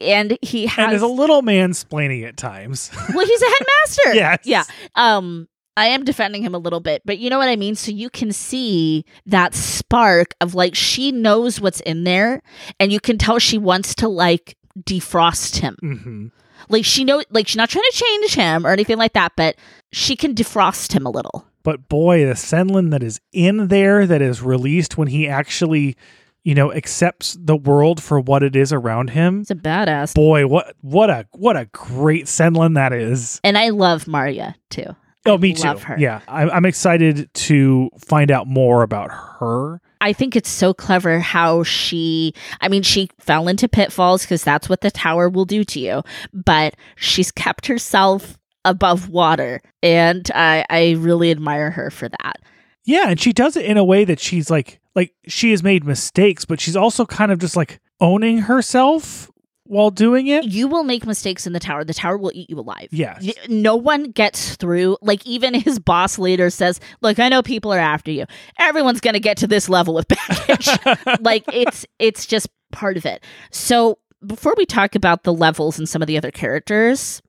[0.00, 4.38] and he and has is a little mansplaining at times well he's a headmaster Yes.
[4.44, 7.76] yeah um I am defending him a little bit, but you know what I mean?
[7.76, 12.42] So you can see that spark of like she knows what's in there
[12.78, 15.76] and you can tell she wants to like defrost him.
[15.80, 16.26] hmm
[16.68, 19.56] Like she know like she's not trying to change him or anything like that, but
[19.94, 21.46] she can defrost him a little.
[21.62, 25.96] But boy, the Senlin that is in there that is released when he actually,
[26.44, 29.42] you know, accepts the world for what it is around him.
[29.42, 30.14] It's a badass.
[30.14, 33.40] Boy, what what a what a great Senlin that is.
[33.44, 34.96] And I love Maria too.
[35.24, 35.68] Oh, I me too.
[35.68, 35.96] love her.
[35.98, 39.80] Yeah, I'm, I'm excited to find out more about her.
[40.00, 44.68] I think it's so clever how she, I mean, she fell into pitfalls because that's
[44.68, 49.60] what the tower will do to you, but she's kept herself above water.
[49.82, 52.40] And I, I really admire her for that.
[52.84, 55.84] Yeah, and she does it in a way that she's like like she has made
[55.84, 59.30] mistakes, but she's also kind of just like owning herself
[59.72, 60.44] while doing it.
[60.44, 61.84] You will make mistakes in the tower.
[61.84, 62.88] The tower will eat you alive.
[62.90, 63.18] Yeah.
[63.48, 64.98] No one gets through.
[65.00, 68.26] Like, even his boss later says, Look, I know people are after you.
[68.58, 70.68] Everyone's going to get to this level with baggage.
[71.20, 73.24] like, it's it's just part of it.
[73.50, 77.22] So, before we talk about the levels and some of the other characters,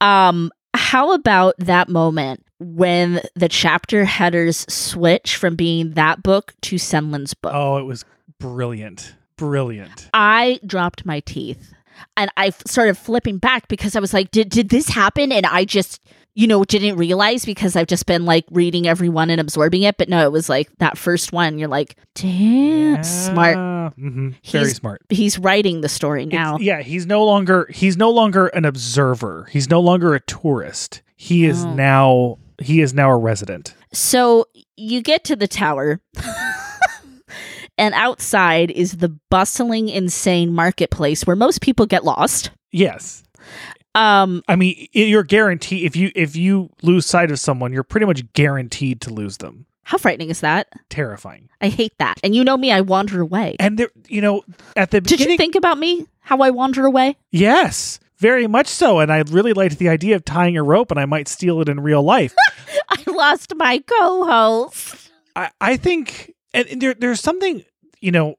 [0.00, 6.78] um, how about that moment when the chapter headers switch from being that book to
[6.78, 7.52] Senlin's book?
[7.54, 8.04] Oh, it was
[8.38, 9.14] brilliant.
[9.36, 10.08] Brilliant.
[10.14, 11.74] I dropped my teeth
[12.16, 15.32] and I started flipping back because I was like, did, did this happen?
[15.32, 16.00] And I just,
[16.38, 19.96] you know, didn't realize because I've just been like reading every one and absorbing it.
[19.98, 21.58] But no, it was like that first one.
[21.58, 23.56] You're like, damn, smart.
[23.94, 25.02] hmm Very He's- smart.
[25.08, 26.56] He's writing the story It's- now.
[26.58, 29.48] yeah, he's no longer he's no longer an observer.
[29.50, 31.02] He's no longer a tourist.
[31.16, 31.74] He is Oh.
[31.74, 33.74] now he is now a resident.
[33.92, 34.46] So
[34.76, 36.00] you get to the tower.
[37.80, 42.50] And outside is the bustling, insane marketplace where most people get lost.
[42.72, 43.22] Yes.
[43.98, 48.06] Um, I mean, you're guaranteed if you if you lose sight of someone, you're pretty
[48.06, 49.66] much guaranteed to lose them.
[49.82, 50.68] how frightening is that?
[50.88, 51.48] Terrifying.
[51.60, 52.20] I hate that.
[52.22, 53.56] And you know me, I wander away.
[53.58, 54.44] And there, you know,
[54.76, 56.06] at the Did you think about me?
[56.20, 57.16] How I wander away?
[57.32, 58.98] yes, very much so.
[59.00, 61.68] And I really liked the idea of tying a rope, and I might steal it
[61.68, 62.34] in real life.
[62.90, 65.10] I lost my co-host.
[65.34, 67.64] I, I think, and and there, there's something,
[68.00, 68.36] you know,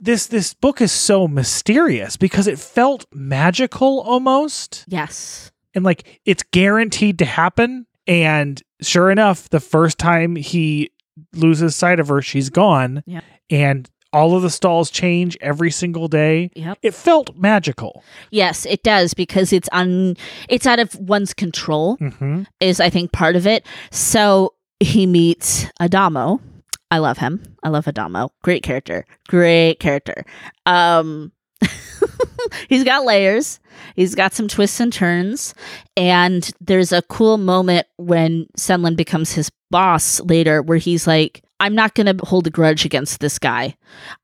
[0.00, 5.52] this this book is so mysterious because it felt magical almost, Yes.
[5.74, 7.86] and like it's guaranteed to happen.
[8.06, 10.90] And sure enough, the first time he
[11.34, 13.20] loses sight of her, she's gone, Yeah.
[13.50, 16.50] and all of the stalls change every single day.
[16.56, 16.78] Yep.
[16.82, 18.02] It felt magical.
[18.32, 20.16] Yes, it does because it's un
[20.48, 23.64] it's out of one's control hmm is I think part of it.
[23.92, 26.40] So he meets Adamo.
[26.90, 27.42] I love him.
[27.62, 28.30] I love Adamo.
[28.42, 29.06] Great character.
[29.28, 30.24] Great character.
[30.66, 31.32] Um
[32.68, 33.60] he's got layers.
[33.96, 35.54] He's got some twists and turns.
[35.96, 41.74] And there's a cool moment when Senlin becomes his boss later where he's like, I'm
[41.74, 43.76] not going to hold a grudge against this guy.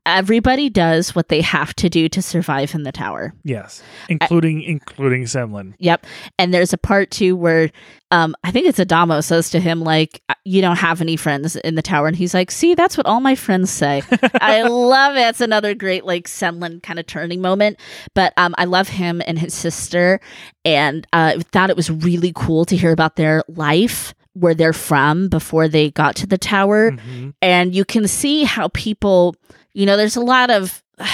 [0.07, 3.35] Everybody does what they have to do to survive in the tower.
[3.45, 5.75] Yes, including including Senlin.
[5.79, 6.07] Yep.
[6.39, 7.71] And there's a part too where
[8.11, 11.75] um I think it's Adamo says to him like you don't have any friends in
[11.75, 14.03] the tower and he's like, "See, that's what all my friends say."
[14.41, 15.29] I love it.
[15.29, 17.79] It's another great like Senlin kind of turning moment,
[18.15, 20.21] but um I love him and his sister
[20.65, 25.29] and uh thought it was really cool to hear about their life where they're from
[25.29, 27.33] before they got to the tower Mhm.
[27.43, 29.35] and you can see how people
[29.75, 30.83] you know there's a lot of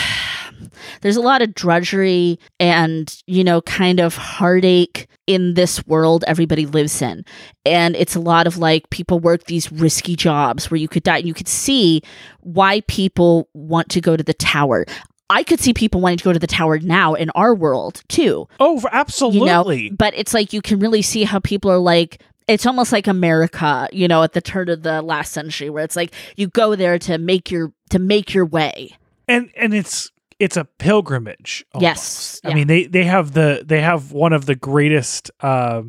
[1.00, 6.66] there's a lot of drudgery and you know kind of heartache in this world everybody
[6.66, 7.24] lives in
[7.64, 11.18] and it's a lot of like people work these risky jobs where you could die
[11.18, 12.02] and you could see
[12.40, 14.84] why people want to go to the tower
[15.30, 18.46] i could see people wanting to go to the tower now in our world too
[18.60, 19.90] Oh, absolutely.
[19.90, 23.88] but it's like you can really see how people are like it's almost like America,
[23.92, 26.98] you know, at the turn of the last century where it's like you go there
[27.00, 28.96] to make your to make your way.
[29.28, 31.64] and and it's it's a pilgrimage.
[31.72, 31.82] almost.
[31.82, 35.82] Yes, I mean they they have the they have one of the greatest uh,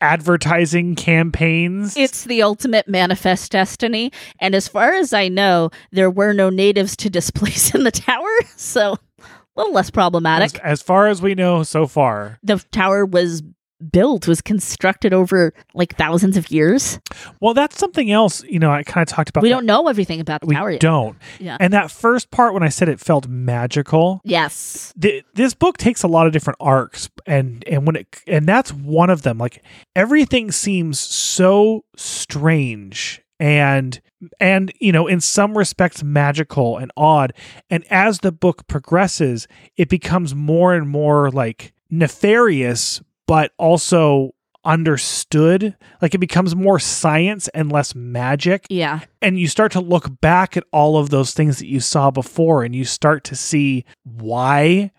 [0.00, 1.96] advertising campaigns.
[1.96, 6.96] It's the ultimate manifest destiny, and as far as I know, there were no natives
[6.98, 8.98] to displace in the tower, so
[9.56, 10.58] a little less as, problematic.
[10.60, 12.38] as far as we know so far.
[12.42, 13.42] The tower was
[13.90, 17.00] built was constructed over like thousands of years.
[17.40, 18.44] Well, that's something else.
[18.44, 19.42] You know, I kind of talked about.
[19.42, 19.56] We that.
[19.56, 20.80] don't know everything about the We tower yet.
[20.80, 21.16] don't.
[21.40, 21.56] Yeah.
[21.58, 24.92] And that first part when I said it felt magical, Yes.
[25.00, 28.72] th- this book takes a lot of different arcs and and when it and that's
[28.72, 29.62] one of them like
[29.96, 34.00] everything seems so strange and
[34.40, 37.32] and you know in some respects magical and odd
[37.70, 45.76] and as the book progresses it becomes more and more like nefarious but also understood.
[46.00, 48.66] Like it becomes more science and less magic.
[48.70, 49.00] Yeah.
[49.20, 52.62] And you start to look back at all of those things that you saw before
[52.62, 54.92] and you start to see why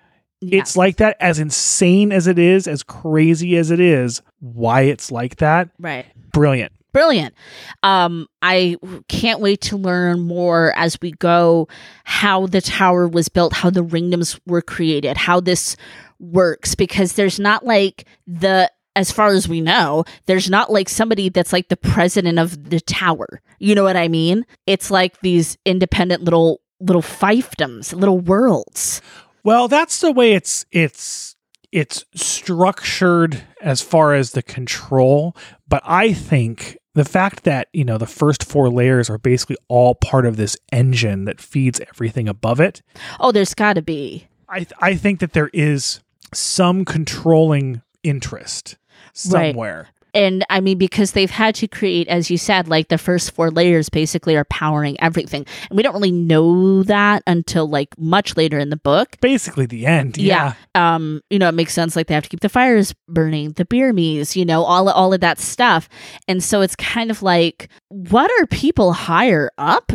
[0.51, 5.11] it's like that, as insane as it is, as crazy as it is, why it's
[5.11, 5.69] like that.
[5.79, 6.05] right.
[6.33, 6.71] Brilliant.
[6.91, 7.33] Brilliant.
[7.81, 11.67] Um, I can't wait to learn more as we go
[12.03, 15.75] how the tower was built, how the ringdoms were created, how this
[16.23, 21.29] works, because there's not like the as far as we know, there's not like somebody
[21.29, 23.41] that's like the president of the tower.
[23.59, 24.45] You know what I mean?
[24.67, 29.01] It's like these independent little little fiefdoms, little worlds.
[29.43, 31.35] Well, that's the way it's it's
[31.71, 35.35] it's structured as far as the control,
[35.67, 39.95] but I think the fact that, you know, the first four layers are basically all
[39.95, 42.83] part of this engine that feeds everything above it.
[43.19, 44.27] Oh, there's got to be.
[44.47, 46.01] I th- I think that there is
[46.33, 48.77] some controlling interest
[49.29, 49.51] Right.
[49.51, 49.87] somewhere.
[50.15, 53.49] And I mean, because they've had to create, as you said, like the first four
[53.49, 55.43] layers basically are powering everything.
[55.69, 59.17] And we don't really know that until like much later in the book.
[59.21, 60.17] Basically the end.
[60.17, 60.53] Yeah.
[60.75, 60.95] Yeah.
[60.95, 61.95] Um, you know, it makes sense.
[61.95, 65.13] Like they have to keep the fires burning, the beer me's, you know, all all
[65.13, 65.89] of that stuff.
[66.27, 69.91] And so it's kind of like, what are people higher up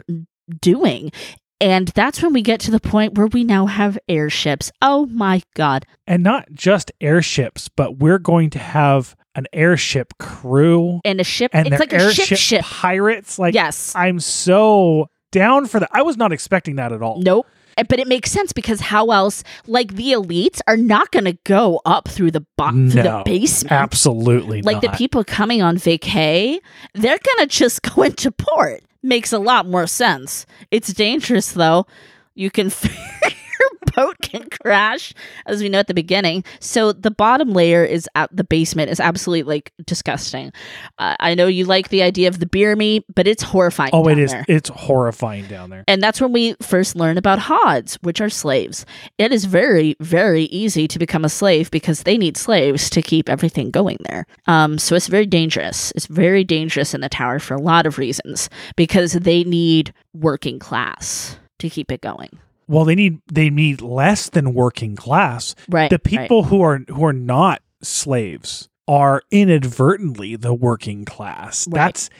[0.60, 1.12] doing?
[1.60, 4.70] And that's when we get to the point where we now have airships.
[4.80, 5.86] Oh my god.
[6.06, 11.52] And not just airships, but we're going to have an airship crew And a ship
[11.54, 12.64] and it's like a airship ship ship.
[12.64, 13.38] pirates.
[13.38, 13.92] Like yes.
[13.94, 15.90] I'm so down for that.
[15.92, 17.20] I was not expecting that at all.
[17.20, 17.46] Nope.
[17.78, 19.42] Uh, But it makes sense because how else?
[19.66, 23.72] Like the elites are not going to go up through the bo- through the basement.
[23.72, 26.58] Absolutely Like the people coming on vacay,
[26.94, 28.82] they're going to just go into port.
[29.02, 30.44] Makes a lot more sense.
[30.70, 31.86] It's dangerous though.
[32.34, 32.70] You can
[33.96, 35.12] boat can crash,
[35.46, 36.44] as we know at the beginning.
[36.60, 40.52] So the bottom layer is at the basement is absolutely like disgusting.
[40.98, 43.90] Uh, I know you like the idea of the beer me, but it's horrifying.
[43.92, 44.30] Oh, it is.
[44.30, 44.44] there.
[44.46, 45.84] It's It's horrifying down there.
[45.88, 48.84] And that's when we first learn about Hods, which are slaves.
[49.16, 53.28] It is very, very easy to become a slave because they need slaves to keep
[53.28, 54.26] everything going there.
[54.46, 55.92] Um, so it's very dangerous.
[55.92, 60.58] It's very dangerous in the tower for a lot of reasons because they need working
[60.58, 62.38] class to keep it going.
[62.68, 65.54] Well, they need they need less than working class.
[65.68, 65.90] Right.
[65.90, 66.04] The right.
[66.04, 71.66] people who are who are not slaves are inadvertently the working class.
[71.66, 71.74] Right.
[71.74, 72.10] That's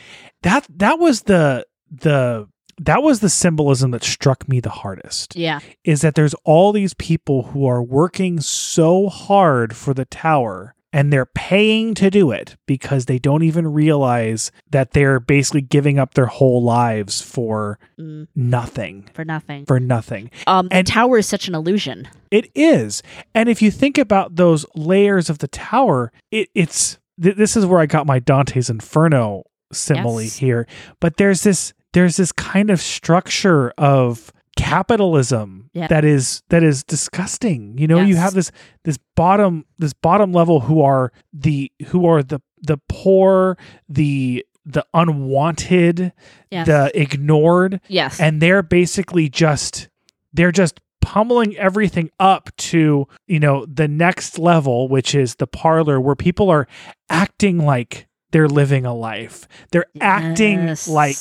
[0.43, 2.49] that that was the the
[2.81, 5.37] that was the symbolism that struck me the hardest.
[5.37, 5.61] Yeah.
[5.85, 11.13] is that there's all these people who are working so hard for the tower and
[11.13, 16.15] they're paying to do it because they don't even realize that they're basically giving up
[16.15, 19.09] their whole lives for Mm, nothing.
[19.13, 19.67] for nothing.
[19.67, 20.31] For nothing.
[20.47, 22.09] Um, the and- tower is such an illusion.
[22.31, 23.03] It is.
[23.35, 27.67] And if you think about those layers of the tower, it, it's th- this is
[27.67, 30.37] where I got my Dante's Inferno simile Yes.
[30.37, 30.67] here.
[31.01, 35.87] But there's this there's this kind of structure of capitalism Yeah.
[35.89, 37.77] that is that is disgusting.
[37.79, 38.51] You know, you have this
[38.85, 43.57] this bottom this bottom level who are the who are the the poor,
[43.89, 46.13] the the unwanted,
[46.51, 46.67] Yes.
[46.67, 48.21] the ignored yes.
[48.21, 49.89] and they're basically just
[50.33, 55.99] they're just pummeling everything up to you know the next level which is the parlor
[56.01, 56.67] where people are
[57.09, 61.17] acting like they're living a life they're acting like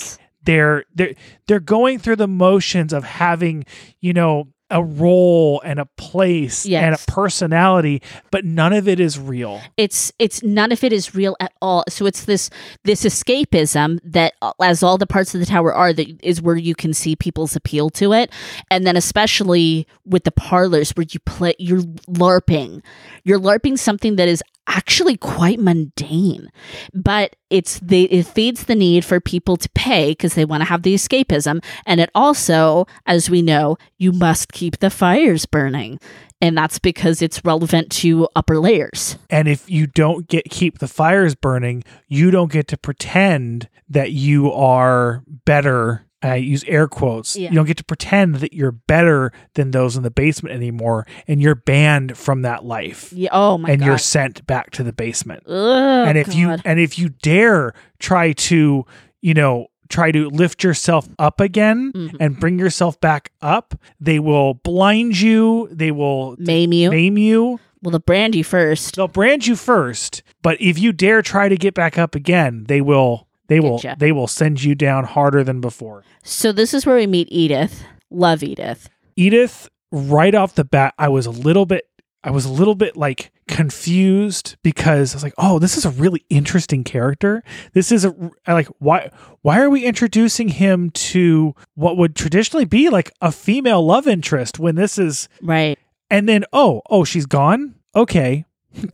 [0.47, 1.13] they're they're
[1.45, 3.65] they're going through the motions of having
[3.99, 9.19] you know a role and a place and a personality but none of it is
[9.19, 9.61] real.
[9.77, 11.83] It's it's none of it is real at all.
[11.89, 12.49] So it's this
[12.83, 16.57] this escapism that uh, as all the parts of the tower are that is where
[16.57, 18.31] you can see people's appeal to it.
[18.71, 22.83] And then especially with the parlors where you play you're larping.
[23.23, 26.49] You're larping something that is actually quite mundane
[26.93, 30.65] but it's the it feeds the need for people to pay because they want to
[30.65, 35.99] have the escapism and it also as we know you must keep the fires burning
[36.39, 40.87] and that's because it's relevant to upper layers And if you don't get keep the
[40.87, 46.03] fires burning, you don't get to pretend that you are better.
[46.23, 47.35] I use air quotes.
[47.35, 47.49] Yeah.
[47.49, 51.39] You don't get to pretend that you're better than those in the basement anymore, and
[51.41, 53.29] you're banned from that life, Yeah.
[53.31, 53.85] Oh my and god.
[53.85, 55.43] you're sent back to the basement.
[55.47, 58.85] And if you and if you dare try to,
[59.21, 62.15] you know, try to lift yourself up again Mhm.
[62.19, 65.69] and bring yourself back up, they will blind you.
[65.71, 67.59] They will maim you, maim you.
[67.81, 68.95] well, they'll brand you first.
[68.95, 72.81] They'll brand you first, but if you dare try to get back up again, they
[72.81, 73.97] will they will Getcha.
[73.99, 76.03] they will send you down harder than before.
[76.23, 77.83] So this is where we meet Edith.
[78.09, 78.89] Love Edith.
[79.15, 81.85] Edith, right off the bat, I was a little bit
[82.23, 85.91] I was a little bit like confused because I was like, "Oh, this is a
[85.91, 87.43] really interesting character.
[87.73, 88.13] This is a
[88.47, 89.11] like why
[89.43, 94.59] why are we introducing him to what would traditionally be like a female love interest
[94.59, 95.77] when this is Right.
[96.09, 97.75] and then oh, oh, she's gone?
[97.95, 98.45] Okay.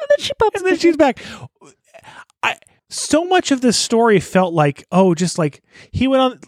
[0.00, 1.20] And then she pops and then she's back.
[2.90, 5.62] So much of this story felt like oh, just like
[5.92, 6.40] he went on,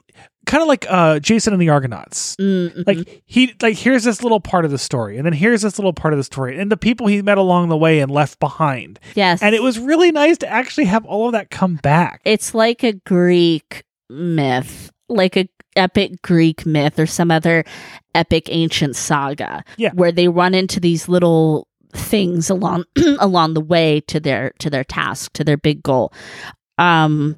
[0.46, 2.34] kind of like uh Jason and the Argonauts.
[2.36, 2.86] Mm, mhm.
[2.86, 5.92] Like he like here's this little part of the story, and then here's this little
[5.92, 8.98] part of the story, and the people he met along the way and left behind.
[9.14, 9.42] yes.
[9.42, 12.20] And it was really nice to actually have all of that come back.
[12.24, 17.64] it's like a Greek myth, like a epic Greek myth or some other
[18.14, 19.62] epic ancient saga.
[19.76, 19.90] Yeah.
[19.94, 22.84] Where they run into these little things along
[23.18, 26.12] along the way to their to their task, to their big goal.
[26.78, 27.36] Um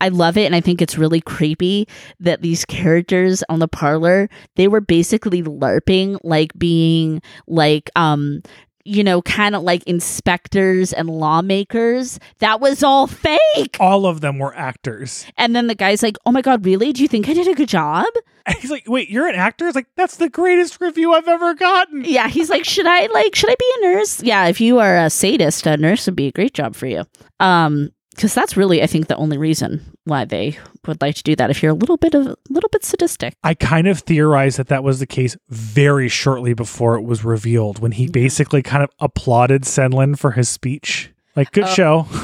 [0.00, 1.88] I love it and I think it's really creepy
[2.20, 8.42] that these characters on the parlor, they were basically larping like being like um
[8.84, 12.18] you know, kind of like inspectors and lawmakers.
[12.40, 13.76] That was all fake.
[13.80, 15.26] all of them were actors.
[15.38, 16.92] And then the guy's like, "Oh my god, really?
[16.92, 18.06] Do you think I did a good job?"
[18.46, 21.54] And he's like, "Wait, you're an actor?" It's like that's the greatest review I've ever
[21.54, 22.04] gotten.
[22.04, 24.96] Yeah, he's like, "Should I like should I be a nurse?" Yeah, if you are
[24.98, 27.04] a sadist, a nurse would be a great job for you.
[27.40, 31.34] Um because that's really I think the only reason why they would like to do
[31.36, 33.34] that if you're a little bit of a little bit sadistic.
[33.42, 37.78] I kind of theorized that that was the case very shortly before it was revealed
[37.80, 41.12] when he basically kind of applauded Senlin for his speech.
[41.36, 41.74] Like, good Oh.
[41.74, 42.06] show.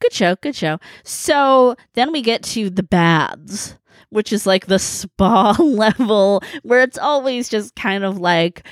[0.00, 0.78] Good show, good show.
[1.04, 3.76] So then we get to the baths,
[4.08, 8.66] which is like the spa level where it's always just kind of like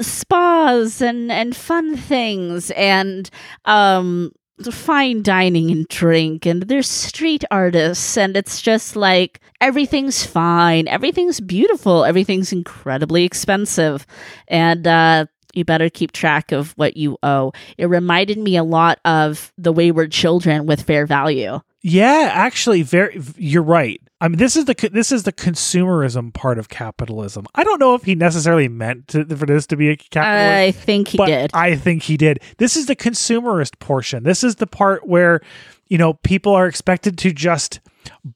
[0.00, 3.30] spas and and fun things and
[3.66, 4.32] um
[4.70, 11.40] fine dining and drink and there's street artists and it's just like everything's fine everything's
[11.40, 14.06] beautiful everything's incredibly expensive
[14.48, 17.52] and uh you better keep track of what you owe.
[17.78, 21.60] It reminded me a lot of the Wayward Children with Fair Value.
[21.82, 23.20] Yeah, actually, very.
[23.36, 24.00] You're right.
[24.20, 27.44] I mean, this is the this is the consumerism part of capitalism.
[27.56, 30.22] I don't know if he necessarily meant to, for this to be a capitalist.
[30.22, 31.50] I think he but did.
[31.52, 32.38] I think he did.
[32.58, 34.22] This is the consumerist portion.
[34.22, 35.40] This is the part where,
[35.88, 37.80] you know, people are expected to just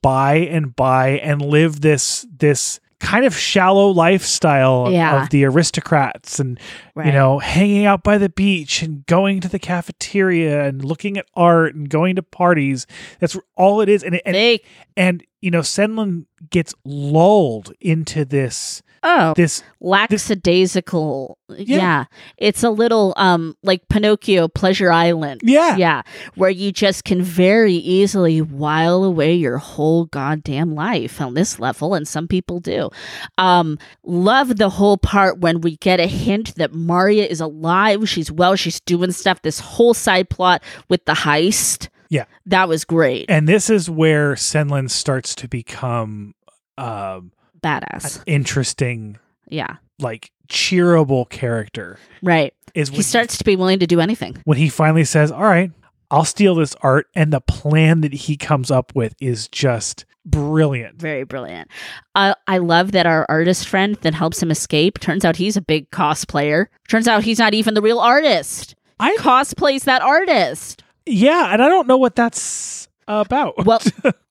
[0.02, 5.22] buy and buy and live this this kind of shallow lifestyle Yeah.
[5.22, 6.58] of the aristocrats and
[6.96, 11.26] you know hanging out by the beach and going to the cafeteria and looking at
[11.34, 12.86] art and going to parties.
[13.20, 14.02] That's all it is.
[14.02, 14.60] And it, and,
[14.96, 21.38] and you know Senlin gets lulled into this oh, this lackadaisical.
[21.48, 21.76] Yeah.
[21.76, 22.04] Yeah.
[22.38, 25.40] It's a little um like Pinocchio Pleasure Island.
[25.44, 26.02] yeah Yeah,
[26.34, 31.94] where you just can very easily while away your whole goddamn life on this level,
[31.94, 32.90] and some people do.
[33.38, 38.08] Um, love the whole part when we get a hint that Marya is alive.
[38.08, 38.56] She's well.
[38.56, 39.42] She's doing stuff.
[39.42, 41.88] This whole side plot with the heist.
[42.08, 42.24] Yeah.
[42.46, 43.26] that was great.
[43.28, 46.34] and this is where Senlin starts to become
[46.78, 47.32] um
[47.62, 48.22] Badass.
[48.26, 52.54] interesting Yeah, like cheerable character right.
[52.74, 54.36] is He starts to be willing to do anything.
[54.44, 55.70] when he finally says all right
[56.10, 61.00] I'll steal this art and the plan that he comes up with is just brilliant
[61.00, 61.68] Very brilliant.
[62.14, 64.98] Uh, I love that our artist friend that helps him escape.
[65.00, 66.66] Turns out he's a big cosplayer.
[66.88, 68.74] Turns out he's not even the real artist.
[69.00, 70.82] I cosplays that artist.
[71.06, 73.80] yeah and I don't know what that's about Well,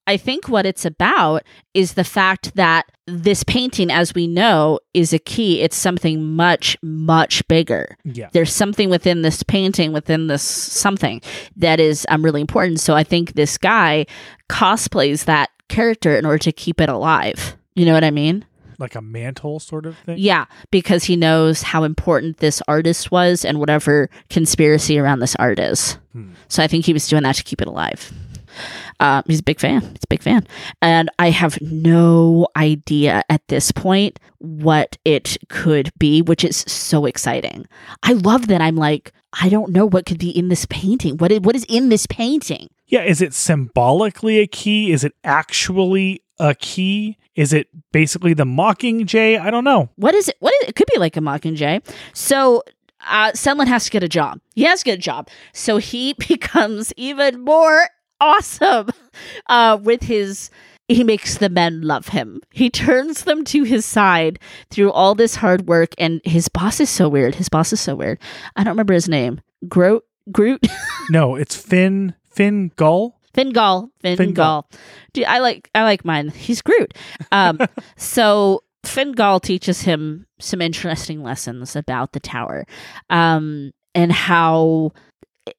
[0.06, 1.42] I think what it's about
[1.74, 5.60] is the fact that this painting, as we know, is a key.
[5.60, 7.96] It's something much, much bigger.
[8.04, 11.20] yeah There's something within this painting, within this something
[11.56, 12.80] that is um, really important.
[12.80, 14.06] So I think this guy
[14.48, 17.56] cosplays that character in order to keep it alive.
[17.74, 18.44] You know what I mean?
[18.78, 23.44] like a mantle sort of thing Yeah, because he knows how important this artist was
[23.44, 25.98] and whatever conspiracy around this art is.
[26.12, 26.32] Hmm.
[26.48, 28.12] So I think he was doing that to keep it alive.
[29.00, 29.80] Uh, he's a big fan.
[29.80, 30.46] He's a big fan.
[30.82, 37.06] And I have no idea at this point what it could be, which is so
[37.06, 37.66] exciting.
[38.02, 41.18] I love that I'm like, I don't know what could be in this painting.
[41.18, 42.68] What is, what is in this painting?
[42.86, 44.92] Yeah, is it symbolically a key?
[44.92, 47.18] Is it actually a key?
[47.34, 49.38] Is it basically the Mockingjay?
[49.40, 49.90] I don't know.
[49.96, 50.36] What is it?
[50.38, 50.68] What is it?
[50.70, 51.86] It could be like a Mockingjay.
[52.14, 52.62] So
[53.06, 54.40] uh, Senlin has to get a job.
[54.54, 55.28] He has to get a job.
[55.52, 57.88] So he becomes even more
[58.20, 58.88] awesome
[59.48, 60.50] uh, with his.
[60.88, 62.40] He makes the men love him.
[62.52, 64.38] He turns them to his side
[64.70, 67.34] through all this hard work, and his boss is so weird.
[67.34, 68.20] His boss is so weird.
[68.54, 69.40] I don't remember his name.
[69.68, 70.04] Groot.
[70.30, 70.66] Groot.
[71.08, 73.16] No, it's Finn Finn Goll.
[73.32, 73.90] Fingal.
[74.00, 74.26] Finn Goll.
[74.26, 74.68] Fingal.
[75.12, 76.30] Dude, I like I like mine.
[76.30, 76.94] He's Groot.
[77.30, 77.60] Um,
[77.96, 82.66] so Finn Goll teaches him some interesting lessons about the tower,
[83.08, 84.92] um, and how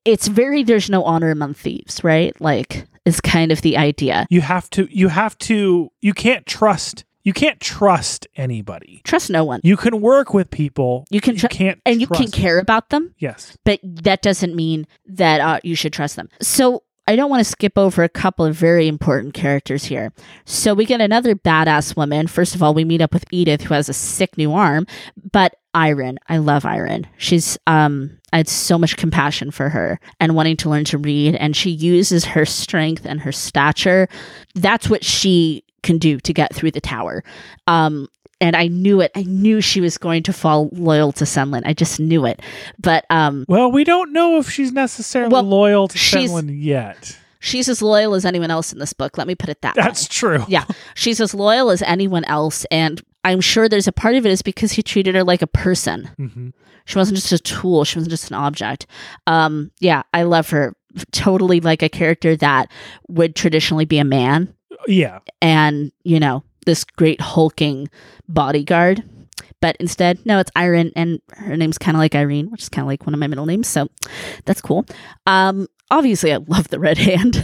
[0.05, 2.39] it's very there's no honor among thieves, right?
[2.41, 4.27] Like is kind of the idea.
[4.29, 9.01] You have to you have to you can't trust you can't trust anybody.
[9.03, 9.59] Trust no one.
[9.61, 11.05] You can work with people.
[11.09, 13.57] You can tr- can't and you can care about them, Yes.
[13.65, 16.29] but that doesn't mean that uh, you should trust them.
[16.41, 20.13] So I don't want to skip over a couple of very important characters here.
[20.45, 22.27] So we get another badass woman.
[22.27, 24.85] First of all, we meet up with Edith, who has a sick new arm,
[25.31, 27.05] but Iren, I love Iren.
[27.17, 31.35] She's um I had so much compassion for her and wanting to learn to read
[31.35, 34.07] and she uses her strength and her stature.
[34.55, 37.23] That's what she can do to get through the tower.
[37.67, 38.07] Um
[38.39, 39.09] and I knew it.
[39.15, 41.63] I knew she was going to fall loyal to Senlin.
[41.65, 42.41] I just knew it.
[42.79, 47.17] But um Well, we don't know if she's necessarily Well, loyal to Senlin yet.
[47.39, 49.17] she's as loyal as anyone else in this book.
[49.17, 49.83] Let me put it that way.
[49.83, 50.43] That's true.
[50.47, 50.65] Yeah,
[50.95, 54.41] she's as loyal as anyone else, and I'm sure there's a part of it is
[54.41, 56.09] because he treated her like a person.
[56.17, 56.49] hmm
[56.85, 58.87] She wasn't just a tool; she wasn't just an object.
[59.25, 60.73] Um, yeah, I love her.
[61.11, 62.71] Totally like a character that
[63.07, 64.53] would traditionally be a man,
[64.87, 65.19] Yeah.
[65.41, 67.87] and you know this great hulking
[68.27, 69.03] bodyguard.
[69.59, 72.83] But instead, no, it's Iren, and her name's kind of like Irene, which is kind
[72.83, 73.67] of like one of my middle names.
[73.67, 73.89] So
[74.45, 74.85] that's cool.
[75.25, 77.43] Um, obviously, I love the Red Hand.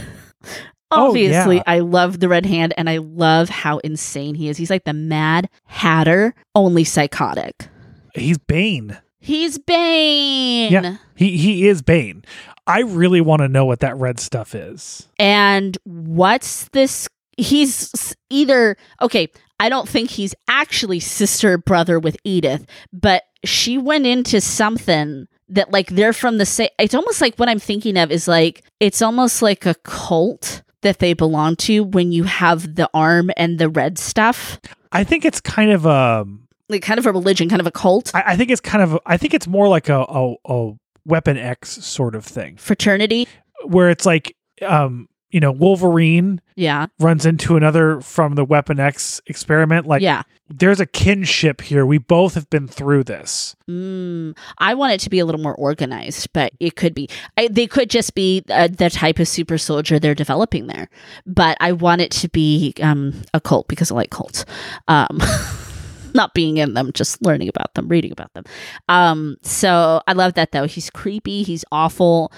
[0.94, 1.62] Oh, obviously, yeah.
[1.66, 4.56] I love the Red Hand, and I love how insane he is.
[4.56, 7.68] He's like the Mad Hatter, only psychotic.
[8.14, 8.98] He's Bane.
[9.18, 10.72] He's Bane.
[10.72, 10.96] Yeah.
[11.16, 12.24] He he is Bane.
[12.66, 15.08] I really want to know what that red stuff is.
[15.18, 17.08] And what's this?
[17.36, 19.28] He's either, okay,
[19.60, 25.70] I don't think he's actually sister brother with Edith, but she went into something that,
[25.72, 26.70] like, they're from the same.
[26.78, 31.00] It's almost like what I'm thinking of is like, it's almost like a cult that
[31.00, 34.60] they belong to when you have the arm and the red stuff.
[34.92, 36.24] I think it's kind of a.
[36.68, 38.14] Like, kind of a religion, kind of a cult.
[38.14, 38.98] I, I think it's kind of.
[39.04, 40.72] I think it's more like a, a a
[41.04, 43.28] Weapon X sort of thing, Fraternity.
[43.64, 46.86] where it's like, um, you know, Wolverine Yeah.
[47.00, 49.84] runs into another from the Weapon X experiment.
[49.84, 50.22] Like, yeah.
[50.48, 51.84] there's a kinship here.
[51.84, 53.56] We both have been through this.
[53.68, 57.08] Mm, I want it to be a little more organized, but it could be.
[57.36, 60.88] I, they could just be uh, the type of super soldier they're developing there.
[61.26, 64.44] But I want it to be um, a cult because I like cults.
[64.86, 65.20] Um,
[66.14, 68.44] not being in them, just learning about them, reading about them.
[68.88, 70.66] Um, so I love that though.
[70.68, 71.42] He's creepy.
[71.42, 72.30] He's awful.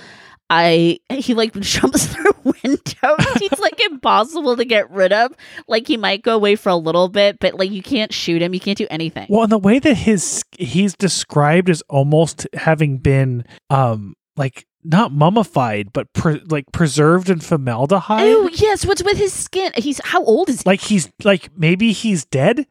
[0.49, 3.39] I he like jumps through windows.
[3.39, 5.33] He's like impossible to get rid of.
[5.67, 8.55] Like he might go away for a little bit, but like you can't shoot him.
[8.55, 9.27] You can't do anything.
[9.29, 15.11] Well, and the way that his he's described as almost having been um like not
[15.13, 18.23] mummified, but pre- like preserved in formaldehyde.
[18.23, 19.73] Oh yes, what's with his skin?
[19.77, 20.63] He's how old is he?
[20.65, 22.67] Like he's like maybe he's dead.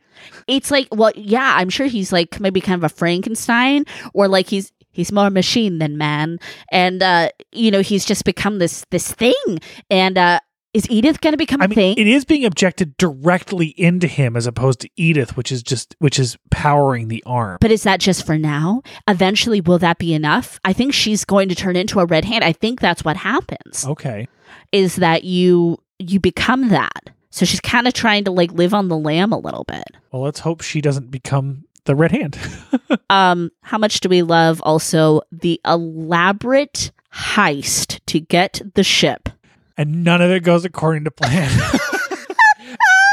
[0.47, 4.47] It's like well, yeah, I'm sure he's like maybe kind of a Frankenstein, or like
[4.47, 6.39] he's he's more machine than man,
[6.71, 9.59] and uh, you know he's just become this this thing.
[9.89, 10.39] And uh,
[10.73, 11.97] is Edith going to become I a mean, thing?
[11.97, 16.17] it is being objected directly into him as opposed to Edith, which is just which
[16.19, 17.57] is powering the arm.
[17.61, 18.81] but is that just for now?
[19.07, 20.59] Eventually, will that be enough?
[20.65, 22.43] I think she's going to turn into a red hand.
[22.43, 23.85] I think that's what happens.
[23.85, 24.27] Okay.
[24.71, 27.09] Is that you you become that?
[27.29, 29.83] So she's kind of trying to like live on the lam a little bit.
[30.11, 32.37] Well, let's hope she doesn't become the red hand.
[33.09, 39.29] um how much do we love also the elaborate heist to get the ship
[39.77, 41.49] and none of it goes according to plan.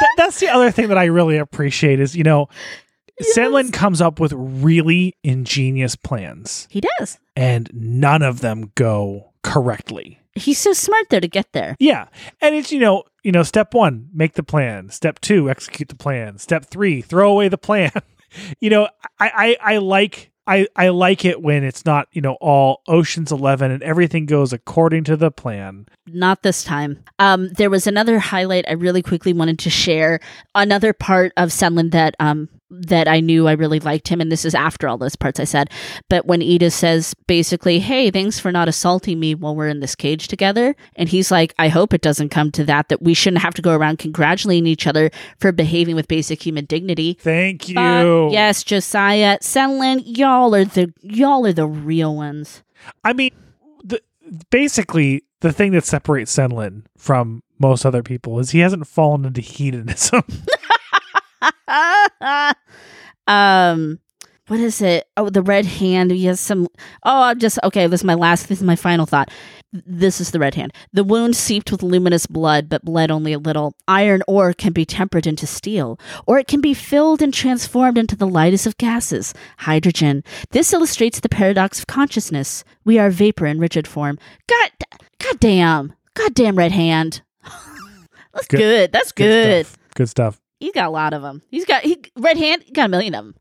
[0.01, 2.49] That- that's the other thing that I really appreciate is, you know,
[3.37, 10.19] Senlin comes up with really ingenious plans he does and none of them go correctly.
[10.35, 12.07] he's so smart though to get there Yeah.
[12.41, 14.89] And it's, you know, you know, step 1, make the plan.
[14.91, 16.39] Step 2, execute the plan.
[16.39, 17.93] Step 3, throw away the plan.
[18.61, 22.37] you know, I I, I like I, I like it when it's not, you know,
[22.41, 25.87] all Ocean's 11 and everything goes according to the plan.
[26.09, 30.19] not this time um there was another highlight i really quickly wanted to share
[30.57, 34.45] another part of Senlin that um that I knew I really liked him, and this
[34.45, 35.71] is after all those parts I said.
[36.09, 39.95] But when Edith says basically, "Hey, thanks for not assaulting me while we're in this
[39.95, 42.89] cage together," and he's like, "I hope it doesn't come to that.
[42.89, 46.65] That we shouldn't have to go around congratulating each other for behaving with basic human
[46.65, 47.75] dignity." Thank you.
[47.75, 52.63] But yes, Josiah, Senlin, y'all are the y'all are the real ones.
[53.05, 53.31] I mean,
[53.85, 54.01] the,
[54.51, 59.41] basically, the thing that separates Senlin from most other people is he hasn't fallen into
[59.41, 60.23] hedonism.
[63.27, 63.99] um,
[64.49, 65.07] what is it?
[65.17, 66.11] Oh, the red hand.
[66.11, 66.67] He has some.
[67.05, 67.87] Oh, I'm just okay.
[67.87, 68.49] This is my last.
[68.49, 69.31] This is my final thought.
[69.73, 70.73] This is the red hand.
[70.93, 73.75] The wound seeped with luminous blood, but bled only a little.
[73.89, 78.15] Iron ore can be tempered into steel, or it can be filled and transformed into
[78.17, 80.23] the lightest of gases, hydrogen.
[80.51, 82.65] This illustrates the paradox of consciousness.
[82.85, 84.19] We are vapor in rigid form.
[84.47, 84.71] God,
[85.19, 87.23] God damn, God damn, red hand.
[88.35, 88.59] That's good.
[88.59, 89.67] Good- That's good.
[89.67, 89.79] stuff.
[89.95, 90.42] Good stuff.
[90.63, 91.43] He's got a lot of them.
[91.51, 92.63] He's got he red hand.
[92.63, 93.35] He got a million of them.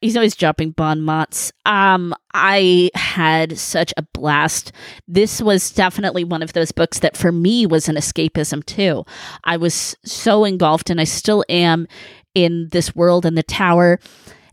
[0.00, 1.52] He's always dropping bon mots.
[1.64, 4.72] Um, I had such a blast.
[5.06, 9.04] This was definitely one of those books that for me was an escapism too.
[9.44, 11.86] I was so engulfed, and I still am
[12.34, 14.00] in this world in the tower.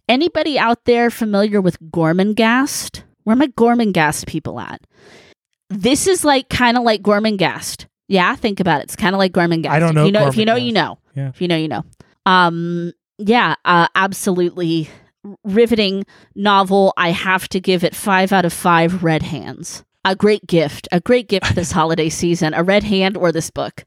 [0.08, 3.02] Anybody out there familiar with Gormenghast?
[3.24, 4.82] Where are my Gormenghast people at?
[5.70, 7.88] This is like kind of like Gormenghast.
[8.08, 8.84] Yeah, think about it.
[8.84, 9.72] It's kind of like Gormenghast.
[9.72, 10.02] I don't know.
[10.02, 11.00] If You know, if you know, you know.
[11.16, 11.30] Yeah.
[11.30, 11.84] If you know, you know.
[12.26, 14.90] Um, yeah, uh, absolutely
[15.44, 16.06] riveting
[16.36, 16.94] novel.
[16.98, 19.84] I have to give it five out of five red hands.
[20.04, 22.54] A great gift, a great gift this holiday season.
[22.54, 23.86] A red hand or this book.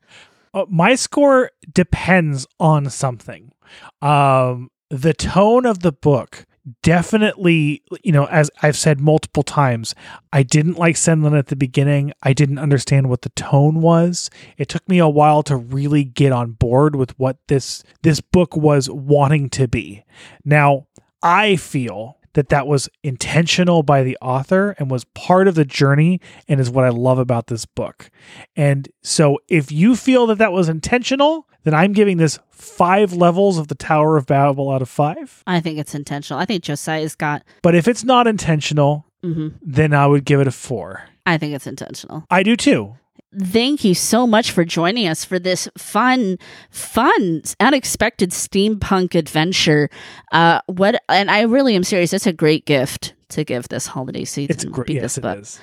[0.53, 3.53] Uh, my score depends on something.
[4.01, 6.47] Um, the tone of the book
[6.83, 9.95] definitely, you know, as I've said multiple times,
[10.33, 12.13] I didn't like Senlin at the beginning.
[12.23, 14.31] I didn't understand what the tone was.
[14.57, 18.57] It took me a while to really get on board with what this this book
[18.57, 20.05] was wanting to be.
[20.45, 20.87] Now,
[21.23, 26.21] I feel that that was intentional by the author and was part of the journey
[26.47, 28.11] and is what I love about this book.
[28.55, 33.57] And so if you feel that that was intentional, then I'm giving this 5 levels
[33.59, 35.43] of the Tower of Babel out of 5.
[35.47, 36.39] I think it's intentional.
[36.41, 37.43] I think Josiah's got.
[37.63, 41.09] But if it's not intentional, hmm then I would give it a 4.
[41.25, 42.27] I think it's intentional.
[42.31, 42.97] I do too.
[43.39, 46.39] Thank you so much for joining us for this fun,
[46.71, 49.91] fun, unexpected steampunk adventure.
[50.33, 51.03] Uh, what?
[51.09, 52.13] And I really am serious.
[52.13, 54.55] It's a great gift to give this holiday season.
[54.55, 54.91] It's great.
[54.91, 55.61] Yes, this it is.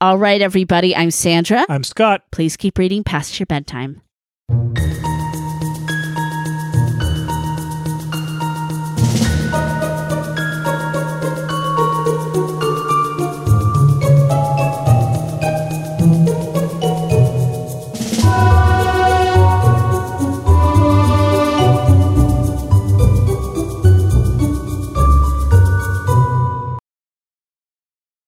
[0.00, 0.94] All right, everybody.
[0.94, 1.64] I'm Sandra.
[1.68, 2.22] I'm Scott.
[2.30, 4.02] Please keep reading past your bedtime.